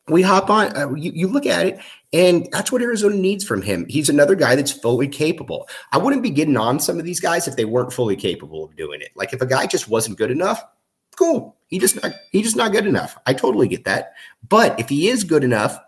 we 0.08 0.22
hop 0.22 0.50
on. 0.50 0.76
Uh, 0.76 0.94
you, 0.94 1.12
you 1.14 1.28
look 1.28 1.46
at 1.46 1.66
it, 1.66 1.80
and 2.12 2.48
that's 2.52 2.70
what 2.70 2.82
Arizona 2.82 3.16
needs 3.16 3.44
from 3.44 3.62
him. 3.62 3.86
He's 3.88 4.08
another 4.08 4.34
guy 4.34 4.54
that's 4.54 4.72
fully 4.72 5.08
capable. 5.08 5.68
I 5.92 5.98
wouldn't 5.98 6.22
be 6.22 6.30
getting 6.30 6.56
on 6.56 6.80
some 6.80 6.98
of 6.98 7.04
these 7.04 7.20
guys 7.20 7.48
if 7.48 7.56
they 7.56 7.64
weren't 7.64 7.92
fully 7.92 8.16
capable 8.16 8.64
of 8.64 8.76
doing 8.76 9.00
it. 9.00 9.10
Like 9.14 9.32
if 9.32 9.40
a 9.40 9.46
guy 9.46 9.66
just 9.66 9.88
wasn't 9.88 10.18
good 10.18 10.30
enough, 10.30 10.62
cool. 11.16 11.56
He 11.68 11.78
just 11.78 12.00
not 12.02 12.12
he 12.30 12.42
just 12.42 12.56
not 12.56 12.72
good 12.72 12.86
enough. 12.86 13.16
I 13.26 13.32
totally 13.32 13.68
get 13.68 13.84
that. 13.84 14.12
But 14.48 14.78
if 14.78 14.88
he 14.88 15.08
is 15.08 15.24
good 15.24 15.42
enough, 15.42 15.78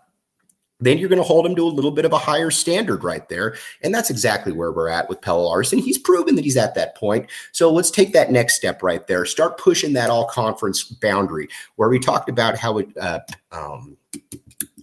then 0.79 0.97
you're 0.97 1.09
going 1.09 1.21
to 1.21 1.27
hold 1.27 1.45
him 1.45 1.55
to 1.55 1.63
a 1.63 1.69
little 1.69 1.91
bit 1.91 2.05
of 2.05 2.13
a 2.13 2.17
higher 2.17 2.51
standard 2.51 3.03
right 3.03 3.27
there. 3.29 3.55
And 3.81 3.93
that's 3.93 4.09
exactly 4.09 4.51
where 4.51 4.71
we're 4.71 4.89
at 4.89 5.09
with 5.09 5.21
Pelle 5.21 5.43
Larsson. 5.43 5.79
He's 5.79 5.97
proven 5.97 6.35
that 6.35 6.45
he's 6.45 6.57
at 6.57 6.75
that 6.75 6.95
point. 6.95 7.29
So 7.51 7.71
let's 7.71 7.89
take 7.89 8.13
that 8.13 8.31
next 8.31 8.55
step 8.55 8.83
right 8.83 9.05
there. 9.07 9.25
Start 9.25 9.57
pushing 9.57 9.93
that 9.93 10.09
all 10.09 10.27
conference 10.27 10.83
boundary 10.83 11.47
where 11.77 11.89
we 11.89 11.99
talked 11.99 12.29
about 12.29 12.57
how 12.57 12.77
it, 12.77 12.95
uh, 12.97 13.19
um, 13.51 13.97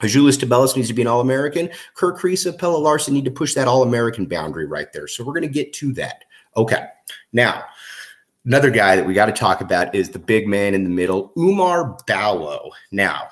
Julius 0.09 0.37
Tubelis 0.37 0.77
needs 0.77 0.89
to 0.89 0.95
be 0.95 1.03
an 1.03 1.09
All 1.09 1.21
American. 1.21 1.71
Kerr 1.95 2.17
Kriisa, 2.17 2.57
Pelle 2.57 2.79
Larsson 2.81 3.15
need 3.15 3.25
to 3.25 3.31
push 3.31 3.55
that 3.55 3.69
All 3.69 3.83
American 3.83 4.27
boundary 4.27 4.67
right 4.67 4.93
there. 4.93 5.07
So 5.07 5.25
we're 5.25 5.33
going 5.33 5.43
to 5.43 5.49
get 5.49 5.73
to 5.75 5.93
that. 5.95 6.25
Okay. 6.57 6.87
Now, 7.33 7.65
another 8.45 8.71
guy 8.71 8.97
that 8.97 9.07
we 9.07 9.15
got 9.15 9.27
to 9.27 9.33
talk 9.33 9.61
about 9.61 9.95
is 9.95 10.11
the 10.11 10.19
big 10.19 10.47
man 10.47 10.75
in 10.75 10.85
the 10.85 10.91
middle, 10.91 11.33
Oumar 11.37 11.99
Ballo. 12.07 12.71
Now, 12.91 13.29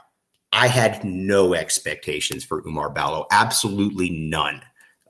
I 0.53 0.67
had 0.67 1.03
no 1.05 1.55
expectations 1.55 2.45
for 2.45 2.63
Oumar 2.63 2.95
Ballo, 2.95 3.27
absolutely 3.31 4.11
none. 4.11 4.63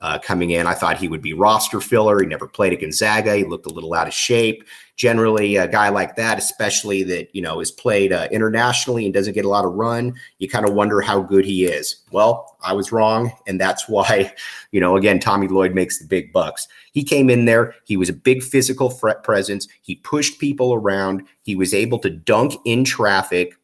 Uh, 0.03 0.19
coming 0.19 0.49
in, 0.51 0.67
I 0.67 0.73
thought 0.73 0.97
he 0.97 1.07
would 1.07 1.21
be 1.21 1.31
roster 1.31 1.79
filler. 1.79 2.19
He 2.19 2.25
never 2.25 2.45
played 2.45 2.73
at 2.73 2.81
Gonzaga. 2.81 3.37
He 3.37 3.45
looked 3.45 3.67
a 3.67 3.73
little 3.73 3.93
out 3.93 4.05
of 4.05 4.13
shape. 4.13 4.65
Generally, 4.97 5.55
a 5.55 5.65
guy 5.65 5.87
like 5.87 6.17
that, 6.17 6.37
especially 6.37 7.03
that 7.03 7.33
you 7.33 7.41
know 7.41 7.61
is 7.61 7.71
played 7.71 8.11
uh, 8.11 8.27
internationally 8.29 9.05
and 9.05 9.13
doesn't 9.13 9.33
get 9.33 9.45
a 9.45 9.49
lot 9.49 9.63
of 9.63 9.71
run, 9.71 10.13
you 10.39 10.49
kind 10.49 10.67
of 10.67 10.73
wonder 10.73 10.99
how 10.99 11.21
good 11.21 11.45
he 11.45 11.63
is. 11.63 12.03
Well, 12.11 12.57
I 12.61 12.73
was 12.73 12.91
wrong, 12.91 13.31
and 13.47 13.61
that's 13.61 13.87
why, 13.89 14.33
you 14.71 14.81
know, 14.81 14.97
again, 14.97 15.19
Tommy 15.19 15.47
Lloyd 15.47 15.73
makes 15.73 15.99
the 15.99 16.05
big 16.05 16.33
bucks. 16.33 16.67
He 16.91 17.05
came 17.05 17.29
in 17.29 17.45
there. 17.45 17.73
He 17.85 17.95
was 17.95 18.09
a 18.09 18.13
big 18.13 18.43
physical 18.43 18.91
presence. 19.23 19.69
He 19.83 19.95
pushed 19.95 20.37
people 20.37 20.73
around. 20.73 21.23
He 21.43 21.55
was 21.55 21.73
able 21.73 21.99
to 21.99 22.09
dunk 22.09 22.55
in 22.65 22.83
traffic 22.83 23.57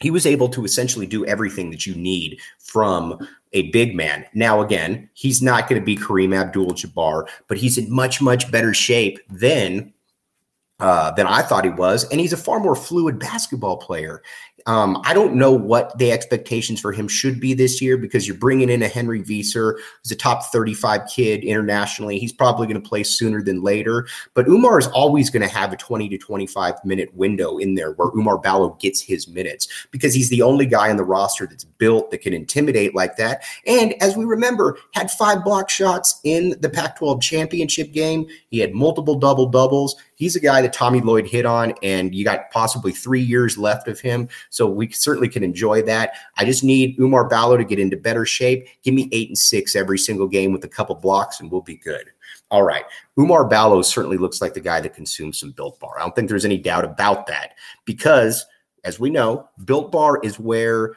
he 0.00 0.10
was 0.10 0.26
able 0.26 0.48
to 0.48 0.64
essentially 0.64 1.06
do 1.06 1.24
everything 1.26 1.70
that 1.70 1.86
you 1.86 1.94
need 1.94 2.38
from 2.58 3.18
a 3.52 3.70
big 3.70 3.94
man. 3.94 4.24
Now, 4.34 4.60
again, 4.60 5.08
he's 5.14 5.40
not 5.40 5.68
going 5.68 5.80
to 5.80 5.84
be 5.84 5.96
Kareem 5.96 6.36
Abdul 6.36 6.72
Jabbar, 6.72 7.28
but 7.46 7.58
he's 7.58 7.78
in 7.78 7.92
much, 7.92 8.20
much 8.20 8.50
better 8.50 8.74
shape 8.74 9.20
than. 9.28 9.92
Uh, 10.80 11.12
than 11.12 11.24
I 11.24 11.40
thought 11.40 11.64
he 11.64 11.70
was, 11.70 12.04
and 12.10 12.20
he's 12.20 12.32
a 12.32 12.36
far 12.36 12.58
more 12.58 12.74
fluid 12.74 13.20
basketball 13.20 13.76
player. 13.76 14.22
Um, 14.66 15.02
I 15.04 15.12
don't 15.12 15.34
know 15.34 15.52
what 15.52 15.96
the 15.98 16.10
expectations 16.10 16.80
for 16.80 16.90
him 16.90 17.06
should 17.06 17.38
be 17.38 17.52
this 17.52 17.82
year 17.82 17.98
because 17.98 18.26
you're 18.26 18.36
bringing 18.36 18.70
in 18.70 18.82
a 18.82 18.88
Henry 18.88 19.22
Veesaar 19.22 19.74
who's 20.02 20.10
a 20.10 20.16
top 20.16 20.44
35 20.44 21.02
kid 21.06 21.44
internationally. 21.44 22.18
He's 22.18 22.32
probably 22.32 22.66
going 22.66 22.82
to 22.82 22.88
play 22.88 23.02
sooner 23.02 23.42
than 23.42 23.62
later, 23.62 24.06
but 24.32 24.46
Oumar 24.46 24.78
is 24.78 24.86
always 24.88 25.28
going 25.28 25.46
to 25.46 25.54
have 25.54 25.72
a 25.72 25.76
20 25.76 26.08
to 26.08 26.18
25 26.18 26.74
minute 26.84 27.14
window 27.14 27.58
in 27.58 27.74
there 27.74 27.92
where 27.92 28.08
Oumar 28.08 28.42
Ballo 28.42 28.70
gets 28.80 29.02
his 29.02 29.28
minutes 29.28 29.68
because 29.90 30.14
he's 30.14 30.30
the 30.30 30.42
only 30.42 30.66
guy 30.66 30.88
on 30.88 30.96
the 30.96 31.04
roster 31.04 31.46
that's 31.46 31.64
built 31.64 32.10
that 32.10 32.22
can 32.22 32.32
intimidate 32.32 32.94
like 32.94 33.16
that. 33.16 33.42
And 33.66 33.94
as 34.02 34.16
we 34.16 34.24
remember, 34.24 34.78
had 34.92 35.10
five 35.10 35.44
block 35.44 35.68
shots 35.68 36.20
in 36.24 36.54
the 36.60 36.70
Pac 36.70 36.96
12 36.96 37.20
championship 37.20 37.92
game. 37.92 38.26
He 38.48 38.60
had 38.60 38.72
multiple 38.72 39.16
double 39.16 39.46
doubles. 39.46 39.96
He's 40.14 40.36
a 40.36 40.40
guy 40.40 40.62
that 40.62 40.72
Tommy 40.72 41.00
Lloyd 41.00 41.26
hit 41.26 41.44
on, 41.46 41.74
and 41.82 42.14
you 42.14 42.24
got 42.24 42.50
possibly 42.50 42.92
three 42.92 43.20
years 43.20 43.58
left 43.58 43.88
of 43.88 44.00
him. 44.00 44.28
So 44.50 44.66
we 44.66 44.90
certainly 44.90 45.28
can 45.28 45.42
enjoy 45.42 45.82
that. 45.82 46.14
I 46.36 46.44
just 46.44 46.64
need 46.64 46.96
Oumar 46.98 47.28
Ballo 47.28 47.56
to 47.56 47.64
get 47.64 47.78
into 47.78 47.96
better 47.96 48.24
shape. 48.24 48.68
Give 48.82 48.94
me 48.94 49.08
eight 49.12 49.28
and 49.28 49.38
six 49.38 49.74
every 49.74 49.98
single 49.98 50.28
game 50.28 50.52
with 50.52 50.64
a 50.64 50.68
couple 50.68 50.94
blocks, 50.94 51.40
and 51.40 51.50
we'll 51.50 51.62
be 51.62 51.76
good. 51.76 52.10
All 52.50 52.62
right. 52.62 52.84
Oumar 53.18 53.48
Ballo 53.48 53.82
certainly 53.82 54.16
looks 54.16 54.40
like 54.40 54.54
the 54.54 54.60
guy 54.60 54.80
that 54.80 54.94
consumes 54.94 55.38
some 55.38 55.50
Built 55.52 55.80
Bar. 55.80 55.98
I 55.98 56.02
don't 56.02 56.14
think 56.14 56.28
there's 56.28 56.44
any 56.44 56.58
doubt 56.58 56.84
about 56.84 57.26
that 57.26 57.54
because, 57.84 58.46
as 58.84 59.00
we 59.00 59.10
know, 59.10 59.48
Built 59.64 59.90
Bar 59.90 60.20
is 60.22 60.38
where 60.38 60.94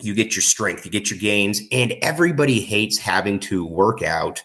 you 0.00 0.14
get 0.14 0.34
your 0.34 0.42
strength, 0.42 0.84
you 0.84 0.90
get 0.90 1.10
your 1.10 1.18
gains, 1.18 1.60
and 1.70 1.92
everybody 2.02 2.60
hates 2.60 2.98
having 2.98 3.38
to 3.40 3.64
work 3.64 4.02
out 4.02 4.42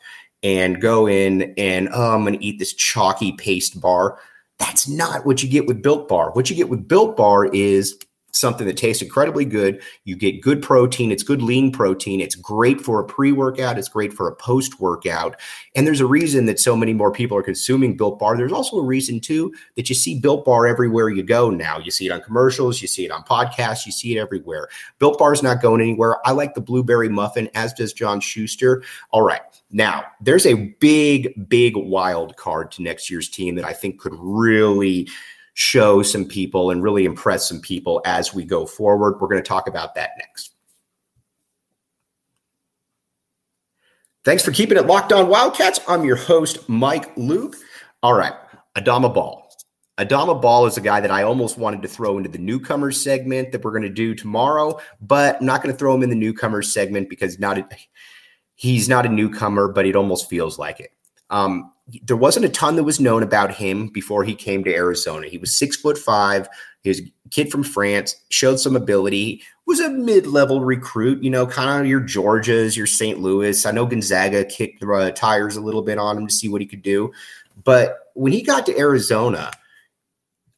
and 0.48 0.82
go 0.82 1.10
in 1.10 1.54
and, 1.58 1.89
oh, 1.92 2.16
I'm 2.16 2.22
going 2.24 2.39
to 2.39 2.46
eat 2.46 2.58
this 2.58 2.74
chalky 2.74 3.34
paste 3.34 3.82
bar. 3.82 4.18
That's 4.60 4.88
not 4.88 5.25
what 5.25 5.44
you 5.44 5.50
get 5.50 5.68
with 5.68 5.82
Built 5.82 6.08
Bar. 6.08 6.32
What 6.32 6.50
you 6.50 6.56
get 6.56 6.70
with 6.70 6.88
Built 6.88 7.18
Bar 7.18 7.48
is 7.48 8.00
something 8.38 8.67
that 8.67 8.77
tastes 8.77 9.01
incredibly 9.01 9.46
good. 9.46 9.82
You 10.03 10.15
get 10.15 10.41
good 10.41 10.62
protein. 10.62 11.12
It's 11.12 11.24
good 11.24 11.41
lean 11.41 11.72
protein. 11.72 12.22
It's 12.22 12.36
great 12.36 12.82
for 12.82 13.00
a 13.00 13.03
pre 13.06 13.32
workout. 13.32 13.77
It's 13.77 13.89
great 13.89 14.13
for 14.13 14.27
a 14.27 14.36
post 14.36 14.79
workout. 14.79 15.36
And 15.75 15.86
there's 15.86 16.01
a 16.01 16.06
reason 16.06 16.46
that 16.46 16.60
so 16.60 16.75
many 16.75 16.94
more 16.94 17.12
people 17.12 17.38
are 17.38 17.44
consuming 17.44 17.98
Built 17.98 18.20
Bar. 18.20 18.38
There's 18.38 18.51
also 18.51 18.77
a 18.77 18.84
reason, 18.84 19.20
too, 19.20 19.53
that 19.75 19.89
you 19.89 19.96
see 19.96 20.20
Built 20.20 20.46
Bar 20.46 20.67
everywhere 20.67 21.10
you 21.10 21.24
go 21.24 21.50
now. 21.50 21.79
You 21.79 21.91
see 21.91 22.08
it 22.08 22.12
on 22.12 22.22
commercials, 22.22 22.82
you 22.82 22.88
see 22.88 23.06
it 23.06 23.12
on 23.12 23.24
podcasts, 23.24 23.86
you 23.86 23.91
see 23.91 24.15
it 24.15 24.20
everywhere. 24.20 24.70
Built 25.00 25.17
Bar 25.17 25.34
is 25.34 25.44
not 25.44 25.62
going 25.62 25.82
anywhere. 25.82 26.17
I 26.25 26.32
like 26.32 26.53
the 26.53 26.62
blueberry 26.62 27.10
muffin, 27.10 27.50
as 27.56 27.74
does 27.74 27.94
John 27.94 28.20
Schuster. 28.20 28.84
All 29.12 29.22
right. 29.22 29.41
Now, 29.72 30.03
there's 30.22 30.46
a 30.46 30.75
big, 30.79 31.50
big 31.50 31.75
wild 31.75 32.38
card 32.38 32.72
to 32.72 32.82
next 32.82 33.10
year's 33.10 33.29
team 33.29 33.56
that 33.56 33.65
I 33.65 33.74
think 33.74 34.00
could 34.00 34.15
really 34.17 35.10
show 35.58 36.04
some 36.04 36.24
people 36.24 36.70
and 36.70 36.84
really 36.84 37.04
impress 37.04 37.50
some 37.50 37.60
people 37.60 38.00
as 38.06 38.32
we 38.32 38.46
go 38.46 38.64
forward. 38.64 39.20
We're 39.20 39.28
going 39.28 39.42
to 39.42 39.48
talk 39.48 39.68
about 39.68 39.96
that 39.96 40.12
next. 40.20 40.52
Thanks 44.24 44.46
for 44.46 44.52
keeping 44.52 44.78
it 44.78 44.86
locked 44.86 45.12
on 45.12 45.30
Wildcats. 45.30 45.80
I'm 45.88 46.06
your 46.06 46.16
host, 46.16 46.70
Mike 46.70 47.12
Luke. 47.18 47.56
All 48.04 48.14
right, 48.14 48.36
Adama 48.76 49.12
Bal. 49.12 49.50
Adama 49.98 50.40
Bal 50.40 50.68
is 50.68 50.78
a 50.78 50.82
guy 50.82 51.02
that 51.02 51.10
I 51.10 51.24
almost 51.24 51.58
wanted 51.58 51.82
to 51.82 51.88
throw 51.88 52.20
into 52.20 52.30
the 52.30 52.38
newcomers 52.38 53.02
segment 53.02 53.52
that 53.52 53.64
we're 53.64 53.72
going 53.72 53.82
to 53.82 53.90
do 53.90 54.14
tomorrow, 54.14 54.80
but 55.02 55.38
I'm 55.40 55.48
not 55.48 55.64
going 55.64 55.74
to 55.74 55.80
throw 55.80 55.96
him 55.96 56.04
in 56.04 56.12
the 56.12 56.16
newcomers 56.16 56.72
segment 56.72 57.10
because 57.10 57.40
not 57.40 57.58
a, 57.58 57.68
he's 58.54 58.88
not 58.88 59.08
a 59.08 59.10
newcomer, 59.10 59.70
but 59.70 59.88
it 59.88 59.96
almost 59.96 60.30
feels 60.30 60.60
like 60.60 60.80
it. 60.82 60.92
Um, 61.32 61.72
there 62.03 62.17
wasn't 62.17 62.46
a 62.46 62.50
ton 62.50 62.75
that 62.75 62.84
was 62.84 63.00
known 63.00 63.24
about 63.24 63.53
him 63.53 63.88
before 63.88 64.24
he 64.24 64.36
came 64.36 64.63
to 64.63 64.74
Arizona. 64.74 65.27
He 65.27 65.38
was 65.38 65.58
six 65.58 65.77
foot 65.77 65.98
five. 65.98 66.48
He 66.84 66.89
was 66.89 67.00
a 67.00 67.29
kid 67.32 67.51
from 67.51 67.63
France, 67.63 68.15
showed 68.29 68.60
some 68.60 68.75
ability, 68.75 69.41
was 69.65 69.79
a 69.79 69.89
mid 69.89 70.27
level 70.27 70.63
recruit, 70.63 71.22
you 71.24 71.29
know, 71.29 71.46
kind 71.46 71.82
of 71.82 71.88
your 71.88 72.01
Georgias, 72.01 72.75
your 72.75 72.88
St. 72.88 73.20
Louis. 73.20 73.65
I 73.65 73.72
know 73.72 73.86
Gonzaga 73.86 74.46
kicked 74.46 74.79
the 74.79 74.91
uh, 74.91 75.12
tires 75.12 75.58
a 75.58 75.62
little 75.62 75.82
bit 75.82 75.98
on 75.98 76.17
him 76.17 76.27
to 76.27 76.34
see 76.34 76.50
what 76.50 76.62
he 76.62 76.67
could 76.67 76.82
do. 76.82 77.12
But 77.63 77.98
when 78.13 78.32
he 78.32 78.41
got 78.41 78.65
to 78.67 78.77
Arizona, 78.77 79.51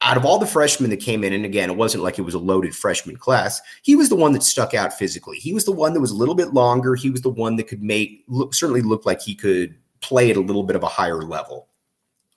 out 0.01 0.17
of 0.17 0.25
all 0.25 0.39
the 0.39 0.45
freshmen 0.45 0.89
that 0.91 0.97
came 0.97 1.23
in, 1.23 1.33
and 1.33 1.43
again, 1.45 1.69
it 1.69 1.75
wasn't 1.75 2.03
like 2.03 2.19
it 2.19 2.23
was 2.23 2.35
a 2.35 2.39
loaded 2.39 2.75
freshman 2.75 3.17
class, 3.17 3.59
he 3.81 3.95
was 3.95 4.09
the 4.09 4.15
one 4.15 4.31
that 4.33 4.43
stuck 4.43 4.73
out 4.73 4.93
physically. 4.93 5.37
He 5.37 5.53
was 5.53 5.65
the 5.65 5.71
one 5.71 5.93
that 5.93 5.99
was 5.99 6.11
a 6.11 6.15
little 6.15 6.35
bit 6.35 6.53
longer. 6.53 6.95
He 6.95 7.09
was 7.09 7.21
the 7.21 7.29
one 7.29 7.55
that 7.57 7.67
could 7.67 7.83
make 7.83 8.23
look, 8.27 8.53
certainly 8.53 8.81
look 8.81 9.05
like 9.05 9.21
he 9.21 9.35
could 9.35 9.75
play 10.01 10.31
at 10.31 10.37
a 10.37 10.41
little 10.41 10.63
bit 10.63 10.75
of 10.75 10.83
a 10.83 10.87
higher 10.87 11.21
level. 11.21 11.67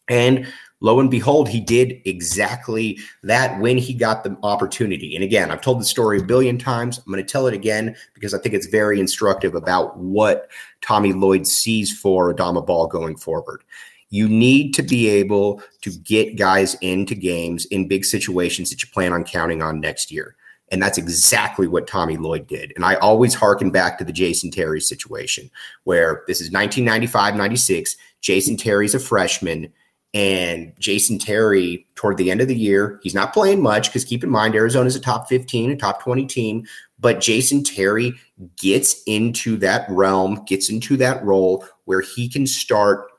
And 0.08 0.46
lo 0.80 0.98
and 1.00 1.10
behold, 1.10 1.48
he 1.48 1.60
did 1.60 2.00
exactly 2.04 2.98
that 3.22 3.58
when 3.60 3.78
he 3.78 3.94
got 3.94 4.24
the 4.24 4.36
opportunity. 4.42 5.14
And 5.14 5.24
again, 5.24 5.50
I've 5.50 5.60
told 5.60 5.80
the 5.80 5.84
story 5.84 6.18
a 6.18 6.24
billion 6.24 6.58
times. 6.58 6.98
I'm 6.98 7.12
going 7.12 7.24
to 7.24 7.32
tell 7.32 7.46
it 7.46 7.54
again 7.54 7.96
because 8.14 8.34
I 8.34 8.38
think 8.38 8.54
it's 8.54 8.66
very 8.66 8.98
instructive 9.00 9.54
about 9.54 9.96
what 9.96 10.50
Tommy 10.80 11.12
Lloyd 11.12 11.46
sees 11.46 11.96
for 11.96 12.34
Adama 12.34 12.66
Bal 12.66 12.88
going 12.88 13.16
forward. 13.16 13.62
You 14.10 14.28
need 14.28 14.74
to 14.74 14.82
be 14.82 15.08
able 15.08 15.62
to 15.80 15.90
get 15.90 16.36
guys 16.36 16.74
into 16.82 17.14
games 17.14 17.64
in 17.66 17.88
big 17.88 18.04
situations 18.04 18.68
that 18.68 18.82
you 18.82 18.88
plan 18.90 19.12
on 19.12 19.24
counting 19.24 19.62
on 19.62 19.80
next 19.80 20.10
year. 20.10 20.36
And 20.72 20.82
that's 20.82 20.98
exactly 20.98 21.68
what 21.68 21.86
Tommy 21.86 22.16
Lloyd 22.16 22.46
did. 22.46 22.72
And 22.74 22.84
I 22.84 22.94
always 22.96 23.34
harken 23.34 23.70
back 23.70 23.98
to 23.98 24.04
the 24.04 24.12
Jason 24.12 24.50
Terry 24.50 24.80
situation 24.80 25.50
where 25.84 26.24
this 26.26 26.40
is 26.40 26.50
1995 26.50 27.36
96. 27.36 27.96
Jason 28.22 28.56
Terry's 28.56 28.94
a 28.94 28.98
freshman. 28.98 29.70
And 30.14 30.72
Jason 30.78 31.18
Terry, 31.18 31.86
toward 31.94 32.16
the 32.16 32.30
end 32.30 32.40
of 32.40 32.48
the 32.48 32.56
year, 32.56 33.00
he's 33.02 33.14
not 33.14 33.32
playing 33.32 33.62
much 33.62 33.88
because 33.88 34.04
keep 34.04 34.24
in 34.24 34.30
mind, 34.30 34.54
Arizona's 34.54 34.96
a 34.96 35.00
top 35.00 35.28
15, 35.28 35.70
a 35.70 35.76
top 35.76 36.02
20 36.02 36.26
team. 36.26 36.66
But 36.98 37.20
Jason 37.20 37.64
Terry 37.64 38.14
gets 38.56 39.02
into 39.06 39.56
that 39.58 39.86
realm, 39.90 40.44
gets 40.46 40.70
into 40.70 40.96
that 40.98 41.24
role 41.24 41.64
where 41.84 42.00
he 42.00 42.28
can 42.28 42.46
start 42.46 43.11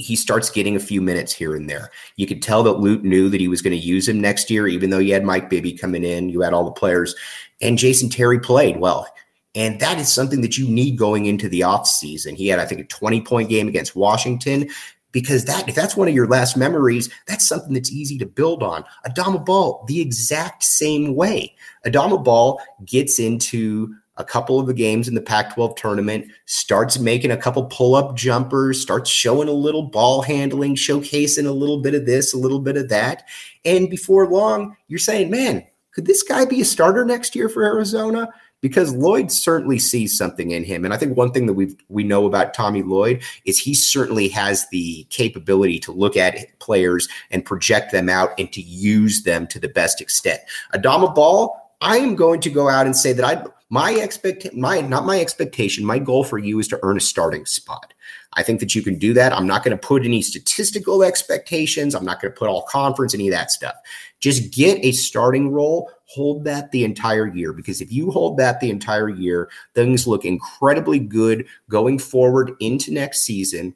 he 0.00 0.16
starts 0.16 0.50
getting 0.50 0.76
a 0.76 0.80
few 0.80 1.00
minutes 1.00 1.32
here 1.32 1.54
and 1.54 1.68
there. 1.68 1.90
You 2.16 2.26
could 2.26 2.42
tell 2.42 2.62
that 2.64 2.80
Lute 2.80 3.04
knew 3.04 3.28
that 3.28 3.40
he 3.40 3.48
was 3.48 3.62
going 3.62 3.78
to 3.78 3.86
use 3.86 4.08
him 4.08 4.20
next 4.20 4.50
year, 4.50 4.66
even 4.66 4.90
though 4.90 4.98
you 4.98 5.12
had 5.12 5.24
Mike 5.24 5.50
Bibby 5.50 5.72
coming 5.72 6.04
in, 6.04 6.28
you 6.28 6.40
had 6.40 6.52
all 6.52 6.64
the 6.64 6.70
players, 6.70 7.14
and 7.60 7.78
Jason 7.78 8.08
Terry 8.08 8.40
played 8.40 8.78
well. 8.78 9.06
And 9.54 9.80
that 9.80 9.98
is 9.98 10.12
something 10.12 10.42
that 10.42 10.56
you 10.56 10.68
need 10.68 10.96
going 10.96 11.26
into 11.26 11.48
the 11.48 11.60
offseason. 11.60 12.36
He 12.36 12.48
had, 12.48 12.60
I 12.60 12.66
think, 12.66 12.80
a 12.80 12.84
20 12.84 13.20
point 13.22 13.48
game 13.48 13.68
against 13.68 13.96
Washington. 13.96 14.68
because 15.12 15.44
that 15.46 15.68
if 15.68 15.74
that's 15.74 15.96
one 15.96 16.08
of 16.08 16.14
your 16.14 16.28
last 16.28 16.56
memories, 16.56 17.10
that's 17.26 17.48
something 17.48 17.72
that's 17.72 17.90
easy 17.90 18.16
to 18.18 18.26
build 18.26 18.62
on. 18.62 18.84
Adama 19.06 19.44
Bal, 19.44 19.84
the 19.88 20.00
exact 20.00 20.62
same 20.62 21.14
way. 21.14 21.54
Adama 21.84 22.22
Bal 22.22 22.60
gets 22.84 23.18
into 23.18 23.94
a 24.20 24.24
couple 24.24 24.60
of 24.60 24.66
the 24.66 24.74
games 24.74 25.08
in 25.08 25.14
the 25.14 25.20
Pac 25.20 25.54
12 25.54 25.74
tournament, 25.74 26.30
starts 26.44 26.98
making 26.98 27.30
a 27.30 27.36
couple 27.36 27.64
pull 27.64 27.94
up 27.94 28.14
jumpers, 28.14 28.80
starts 28.80 29.10
showing 29.10 29.48
a 29.48 29.52
little 29.52 29.82
ball 29.82 30.20
handling, 30.22 30.76
showcasing 30.76 31.46
a 31.46 31.52
little 31.52 31.80
bit 31.80 31.94
of 31.94 32.04
this, 32.04 32.34
a 32.34 32.38
little 32.38 32.60
bit 32.60 32.76
of 32.76 32.90
that. 32.90 33.26
And 33.64 33.88
before 33.88 34.28
long, 34.28 34.76
you're 34.88 34.98
saying, 34.98 35.30
man, 35.30 35.64
could 35.92 36.06
this 36.06 36.22
guy 36.22 36.44
be 36.44 36.60
a 36.60 36.64
starter 36.64 37.04
next 37.04 37.34
year 37.34 37.48
for 37.48 37.64
Arizona? 37.64 38.28
Because 38.60 38.94
Lloyd 38.94 39.32
certainly 39.32 39.78
sees 39.78 40.16
something 40.16 40.50
in 40.50 40.64
him. 40.64 40.84
And 40.84 40.92
I 40.92 40.98
think 40.98 41.16
one 41.16 41.32
thing 41.32 41.46
that 41.46 41.54
we 41.54 41.74
we 41.88 42.04
know 42.04 42.26
about 42.26 42.52
Tommy 42.52 42.82
Lloyd 42.82 43.22
is 43.46 43.58
he 43.58 43.72
certainly 43.72 44.28
has 44.28 44.68
the 44.68 45.04
capability 45.04 45.78
to 45.80 45.92
look 45.92 46.14
at 46.14 46.58
players 46.58 47.08
and 47.30 47.42
project 47.42 47.90
them 47.90 48.10
out 48.10 48.38
and 48.38 48.52
to 48.52 48.60
use 48.60 49.22
them 49.22 49.46
to 49.46 49.58
the 49.58 49.68
best 49.68 50.02
extent. 50.02 50.40
Adama 50.74 51.14
Bal, 51.14 51.59
I 51.80 51.96
am 51.98 52.14
going 52.14 52.40
to 52.40 52.50
go 52.50 52.68
out 52.68 52.86
and 52.86 52.96
say 52.96 53.12
that 53.12 53.24
I 53.24 53.44
my 53.70 53.92
expect 53.92 54.52
my 54.52 54.80
not 54.80 55.06
my 55.06 55.20
expectation, 55.20 55.84
my 55.84 55.98
goal 55.98 56.24
for 56.24 56.38
you 56.38 56.58
is 56.58 56.68
to 56.68 56.80
earn 56.82 56.96
a 56.96 57.00
starting 57.00 57.46
spot. 57.46 57.94
I 58.34 58.42
think 58.42 58.60
that 58.60 58.74
you 58.74 58.82
can 58.82 58.98
do 58.98 59.14
that. 59.14 59.32
I'm 59.32 59.46
not 59.46 59.64
going 59.64 59.76
to 59.76 59.86
put 59.86 60.04
any 60.04 60.22
statistical 60.22 61.02
expectations. 61.02 61.94
I'm 61.94 62.04
not 62.04 62.20
going 62.20 62.32
to 62.32 62.38
put 62.38 62.48
all 62.48 62.62
conference, 62.62 63.14
any 63.14 63.28
of 63.28 63.32
that 63.32 63.50
stuff. 63.50 63.74
Just 64.20 64.52
get 64.52 64.84
a 64.84 64.92
starting 64.92 65.50
role, 65.50 65.90
hold 66.04 66.44
that 66.44 66.70
the 66.70 66.84
entire 66.84 67.26
year. 67.26 67.52
Because 67.52 67.80
if 67.80 67.92
you 67.92 68.10
hold 68.10 68.36
that 68.38 68.60
the 68.60 68.70
entire 68.70 69.08
year, 69.08 69.50
things 69.74 70.06
look 70.06 70.24
incredibly 70.24 70.98
good 70.98 71.46
going 71.68 71.98
forward 71.98 72.52
into 72.60 72.92
next 72.92 73.22
season, 73.22 73.74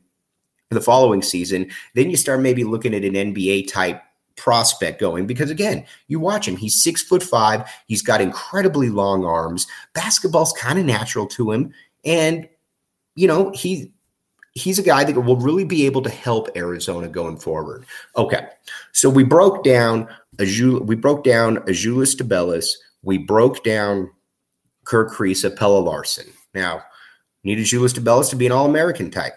the 0.71 0.81
following 0.81 1.23
season. 1.23 1.71
Then 1.95 2.11
you 2.11 2.17
start 2.17 2.41
maybe 2.41 2.65
looking 2.65 2.95
at 2.95 3.05
an 3.05 3.15
NBA 3.15 3.73
type 3.73 4.03
prospect 4.37 5.00
going 5.00 5.26
because 5.26 5.50
again 5.50 5.85
you 6.09 6.19
watch 6.19 6.49
him. 6.49 6.57
He's 6.57 6.83
six 6.83 7.03
foot 7.03 7.23
five. 7.23 7.69
He's 7.87 8.03
got 8.03 8.21
incredibly 8.21 8.91
long 8.91 9.25
arms. 9.25 9.67
Basketball's 9.95 10.53
kind 10.53 10.79
of 10.79 10.85
natural 10.85 11.26
to 11.29 11.53
him. 11.53 11.73
And 12.05 12.49
you 13.14 13.26
know 13.29 13.50
he 13.55 13.93
he's 14.53 14.79
a 14.79 14.83
guy 14.83 15.05
that 15.05 15.21
will 15.21 15.37
really 15.37 15.64
be 15.64 15.87
able 15.87 16.03
to 16.03 16.11
help 16.11 16.49
arizona 16.57 17.09
going 17.09 17.37
forward. 17.37 17.85
Okay 18.17 18.49
so 18.93 19.09
we 19.09 19.25
broke 19.25 19.64
down 19.64 20.09
Azul, 20.38 20.81
we 20.81 20.97
broke 20.97 21.25
down 21.25 21.59
azuolas 21.59 22.17
Tubelis 22.17 22.67
we 23.03 23.19
broke 23.19 23.62
down 23.62 24.11
kerr 24.85 25.09
Kriisa 25.09 25.55
Pelle 25.55 25.83
larsson. 25.83 26.26
Now 26.55 26.83
you 27.43 27.55
need 27.55 27.64
azuolas 27.64 27.95
Tubelis 27.95 28.31
to 28.31 28.37
be 28.37 28.47
an 28.47 28.53
all-american 28.53 29.11
type. 29.11 29.35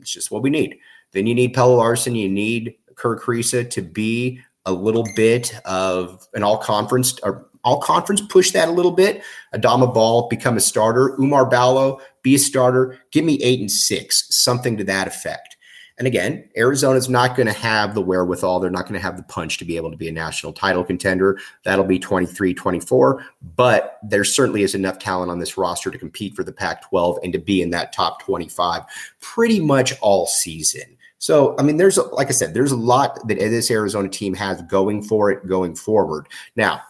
It's 0.00 0.12
just 0.12 0.30
what 0.30 0.42
we 0.42 0.50
need. 0.50 0.78
Then 1.12 1.26
you 1.26 1.34
need 1.34 1.54
Pelle 1.54 1.76
larsson. 1.76 2.14
You 2.14 2.28
need 2.28 2.74
Kerr 2.96 3.18
Kriisa 3.18 3.68
to 3.70 3.82
be 3.82 4.40
a 4.64 4.72
little 4.72 5.06
bit 5.14 5.54
of 5.64 6.26
an 6.34 6.42
all 6.42 6.58
conference 6.58 7.18
or 7.22 7.46
all 7.62 7.80
conference 7.80 8.20
push 8.20 8.52
that 8.52 8.68
a 8.68 8.72
little 8.72 8.92
bit. 8.92 9.22
Adama 9.54 9.92
Bal 9.92 10.28
become 10.28 10.56
a 10.56 10.60
starter. 10.60 11.16
Oumar 11.18 11.50
Ballo 11.50 12.00
be 12.22 12.36
a 12.36 12.38
starter. 12.38 13.00
Give 13.10 13.24
me 13.24 13.42
eight 13.42 13.60
and 13.60 13.70
six, 13.70 14.26
something 14.30 14.76
to 14.76 14.84
that 14.84 15.08
effect. 15.08 15.56
And 15.98 16.06
again, 16.06 16.48
Arizona's 16.56 17.08
not 17.08 17.36
going 17.36 17.46
to 17.46 17.54
have 17.54 17.94
the 17.94 18.02
wherewithal. 18.02 18.60
They're 18.60 18.70
not 18.70 18.82
going 18.82 19.00
to 19.00 19.00
have 19.00 19.16
the 19.16 19.22
punch 19.22 19.56
to 19.58 19.64
be 19.64 19.76
able 19.76 19.90
to 19.90 19.96
be 19.96 20.08
a 20.08 20.12
national 20.12 20.52
title 20.52 20.84
contender. 20.84 21.38
That'll 21.64 21.86
be 21.86 21.98
23 21.98 22.52
24. 22.52 23.24
But 23.56 23.98
there 24.02 24.24
certainly 24.24 24.62
is 24.62 24.74
enough 24.74 24.98
talent 24.98 25.30
on 25.30 25.38
this 25.38 25.56
roster 25.56 25.90
to 25.90 25.98
compete 25.98 26.36
for 26.36 26.44
the 26.44 26.52
Pac 26.52 26.88
12 26.88 27.18
and 27.22 27.32
to 27.32 27.38
be 27.38 27.62
in 27.62 27.70
that 27.70 27.94
top 27.94 28.22
25 28.22 28.82
pretty 29.20 29.58
much 29.58 29.98
all 30.00 30.26
season. 30.26 30.95
So, 31.26 31.56
I 31.58 31.64
mean, 31.64 31.76
there's, 31.76 31.98
like 32.12 32.28
I 32.28 32.30
said, 32.30 32.54
there's 32.54 32.70
a 32.70 32.76
lot 32.76 33.26
that 33.26 33.36
this 33.40 33.68
Arizona 33.68 34.08
team 34.08 34.32
has 34.34 34.62
going 34.62 35.02
for 35.02 35.28
it 35.28 35.44
going 35.48 35.74
forward. 35.74 36.28
Now, 36.54 36.82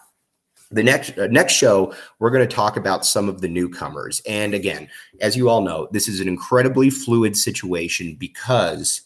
the 0.69 0.83
next 0.83 1.17
uh, 1.17 1.25
next 1.31 1.53
show 1.53 1.91
we're 2.19 2.29
going 2.29 2.47
to 2.47 2.55
talk 2.55 2.77
about 2.77 3.03
some 3.03 3.29
of 3.29 3.39
the 3.39 3.47
newcomers 3.47 4.21
and 4.27 4.53
again 4.53 4.89
as 5.21 5.37
you 5.37 5.47
all 5.47 5.61
know 5.61 5.87
this 5.93 6.09
is 6.09 6.19
an 6.19 6.27
incredibly 6.27 6.89
fluid 6.89 7.37
situation 7.37 8.17
because 8.19 9.03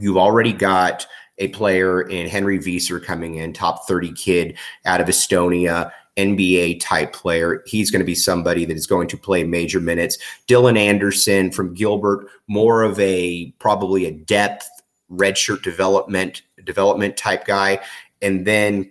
you've 0.00 0.16
already 0.16 0.52
got 0.52 1.06
a 1.38 1.46
player 1.50 2.02
in 2.02 2.26
henry 2.26 2.58
Veesaar 2.58 3.00
coming 3.00 3.36
in 3.36 3.52
top 3.52 3.86
30 3.86 4.12
kid 4.14 4.58
out 4.86 5.00
of 5.00 5.06
estonia 5.06 5.92
NBA 6.16 6.80
type 6.80 7.12
player. 7.12 7.62
He's 7.66 7.90
going 7.90 8.00
to 8.00 8.06
be 8.06 8.14
somebody 8.14 8.64
that 8.64 8.76
is 8.76 8.86
going 8.86 9.08
to 9.08 9.16
play 9.16 9.44
major 9.44 9.80
minutes. 9.80 10.18
Dylan 10.48 10.78
Anderson 10.78 11.50
from 11.50 11.74
Gilbert, 11.74 12.28
more 12.48 12.82
of 12.82 12.98
a 13.00 13.52
probably 13.58 14.06
a 14.06 14.12
depth 14.12 14.68
redshirt 15.10 15.62
development 15.62 16.42
development 16.64 17.16
type 17.16 17.44
guy, 17.44 17.80
and 18.22 18.46
then 18.46 18.90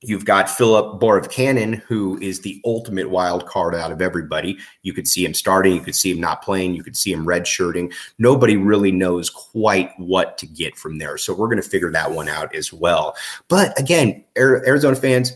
You've 0.00 0.24
got 0.24 0.48
Filip 0.48 1.00
Borovicanin, 1.00 1.82
who 1.82 2.18
is 2.20 2.40
the 2.40 2.60
ultimate 2.64 3.10
wild 3.10 3.46
card 3.46 3.74
out 3.74 3.90
of 3.90 4.00
everybody. 4.00 4.56
You 4.82 4.92
could 4.92 5.08
see 5.08 5.24
him 5.24 5.34
starting, 5.34 5.74
you 5.74 5.80
could 5.80 5.96
see 5.96 6.12
him 6.12 6.20
not 6.20 6.40
playing, 6.40 6.74
you 6.74 6.84
could 6.84 6.96
see 6.96 7.12
him 7.12 7.26
redshirting. 7.26 7.92
Nobody 8.16 8.56
really 8.56 8.92
knows 8.92 9.28
quite 9.28 9.90
what 9.98 10.38
to 10.38 10.46
get 10.46 10.76
from 10.76 10.98
there. 10.98 11.18
So 11.18 11.34
we're 11.34 11.48
going 11.48 11.60
to 11.60 11.68
figure 11.68 11.90
that 11.90 12.12
one 12.12 12.28
out 12.28 12.54
as 12.54 12.72
well. 12.72 13.16
But 13.48 13.76
again, 13.78 14.24
Arizona 14.36 14.94
fans, 14.94 15.32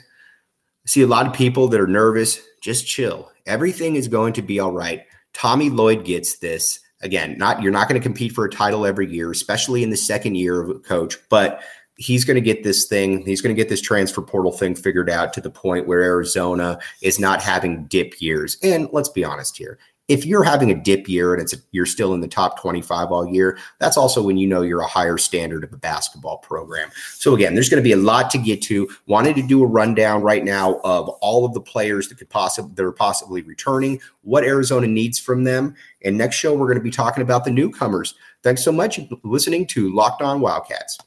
see 0.87 1.03
a 1.03 1.07
lot 1.07 1.27
of 1.27 1.33
people 1.33 1.69
that 1.69 1.81
are 1.81 1.87
nervous. 1.87 2.41
Just 2.61 2.87
chill. 2.87 3.31
Everything 3.47 3.97
is 3.97 4.09
going 4.09 4.33
to 4.35 4.43
be 4.43 4.61
all 4.61 4.73
right. 4.73 5.03
Tommy 5.33 5.71
Lloyd 5.71 6.05
gets 6.05 6.39
this. 6.39 6.81
Again, 7.01 7.37
not 7.37 7.63
you're 7.63 7.73
not 7.73 7.89
going 7.89 8.01
to 8.01 8.05
compete 8.05 8.33
for 8.33 8.45
a 8.45 8.51
title 8.51 8.87
every 8.87 9.11
year, 9.11 9.31
especially 9.31 9.83
in 9.83 9.91
the 9.91 9.97
second 9.97 10.37
year 10.37 10.61
of 10.61 10.71
a 10.71 10.79
coach, 10.79 11.17
but 11.29 11.61
he's 11.97 12.25
going 12.25 12.37
to 12.37 12.41
get 12.41 12.63
this 12.63 12.87
thing, 12.87 13.25
he's 13.27 13.41
going 13.41 13.55
to 13.55 13.61
get 13.61 13.69
this 13.69 13.81
transfer 13.81 14.23
portal 14.23 14.53
thing 14.53 14.75
figured 14.75 15.11
out 15.11 15.33
to 15.33 15.41
the 15.41 15.51
point 15.51 15.87
where 15.87 16.03
Arizona 16.03 16.79
is 17.03 17.19
not 17.19 17.43
having 17.43 17.85
dip 17.87 18.21
years. 18.21 18.57
And 18.63 18.89
let's 18.93 19.09
be 19.09 19.25
honest 19.25 19.57
here 19.57 19.79
if 20.13 20.27
you're 20.27 20.45
having 20.45 20.71
a 20.71 20.75
dip 20.75 21.09
year 21.09 21.33
and 21.33 21.43
it's 21.43 21.55
you're 21.71 21.87
still 21.87 22.13
in 22.13 22.21
the 22.21 22.29
top 22.29 22.61
25 22.61 23.11
all 23.11 23.27
year, 23.27 23.59
that's 23.79 23.97
also 23.97 24.23
when 24.23 24.37
you 24.37 24.47
know 24.47 24.61
you're 24.61 24.83
a 24.83 24.87
higher 24.87 25.17
standard 25.17 25.65
of 25.65 25.73
a 25.73 25.77
basketball 25.79 26.37
program. 26.39 26.91
So 27.15 27.35
again, 27.35 27.55
there's 27.55 27.71
going 27.71 27.83
to 27.83 27.89
be 27.89 27.93
a 27.93 27.97
lot 27.97 28.31
to 28.33 28.39
get 28.39 28.61
to. 28.63 28.91
Wanted 29.07 29.37
to 29.37 29.43
do 29.43 29.63
a 29.63 29.67
rundown 29.67 30.21
right 30.23 30.45
now 30.45 30.81
of 30.85 31.09
all 31.21 31.47
of 31.47 31.55
the 31.55 31.63
players 31.63 32.09
that 32.09 32.19
could 32.19 32.29
possibly 32.29 32.73
that 32.75 32.85
are 32.85 32.93
possibly 32.93 33.41
returning, 33.43 34.01
what 34.21 34.45
Arizona 34.45 34.87
needs 34.87 35.19
from 35.19 35.45
them, 35.45 35.75
and 36.05 36.19
next 36.19 36.37
show 36.37 36.55
we're 36.55 36.67
going 36.67 36.79
to 36.79 36.85
be 36.85 36.91
talking 36.91 37.23
about 37.23 37.45
the 37.45 37.51
newcomers. 37.51 38.15
Thanks 38.43 38.63
so 38.63 38.73
much 38.73 38.97
for 38.97 39.19
listening 39.25 39.67
to 39.69 39.95
Locked 39.95 40.21
On 40.21 40.41
Wildcats. 40.41 40.99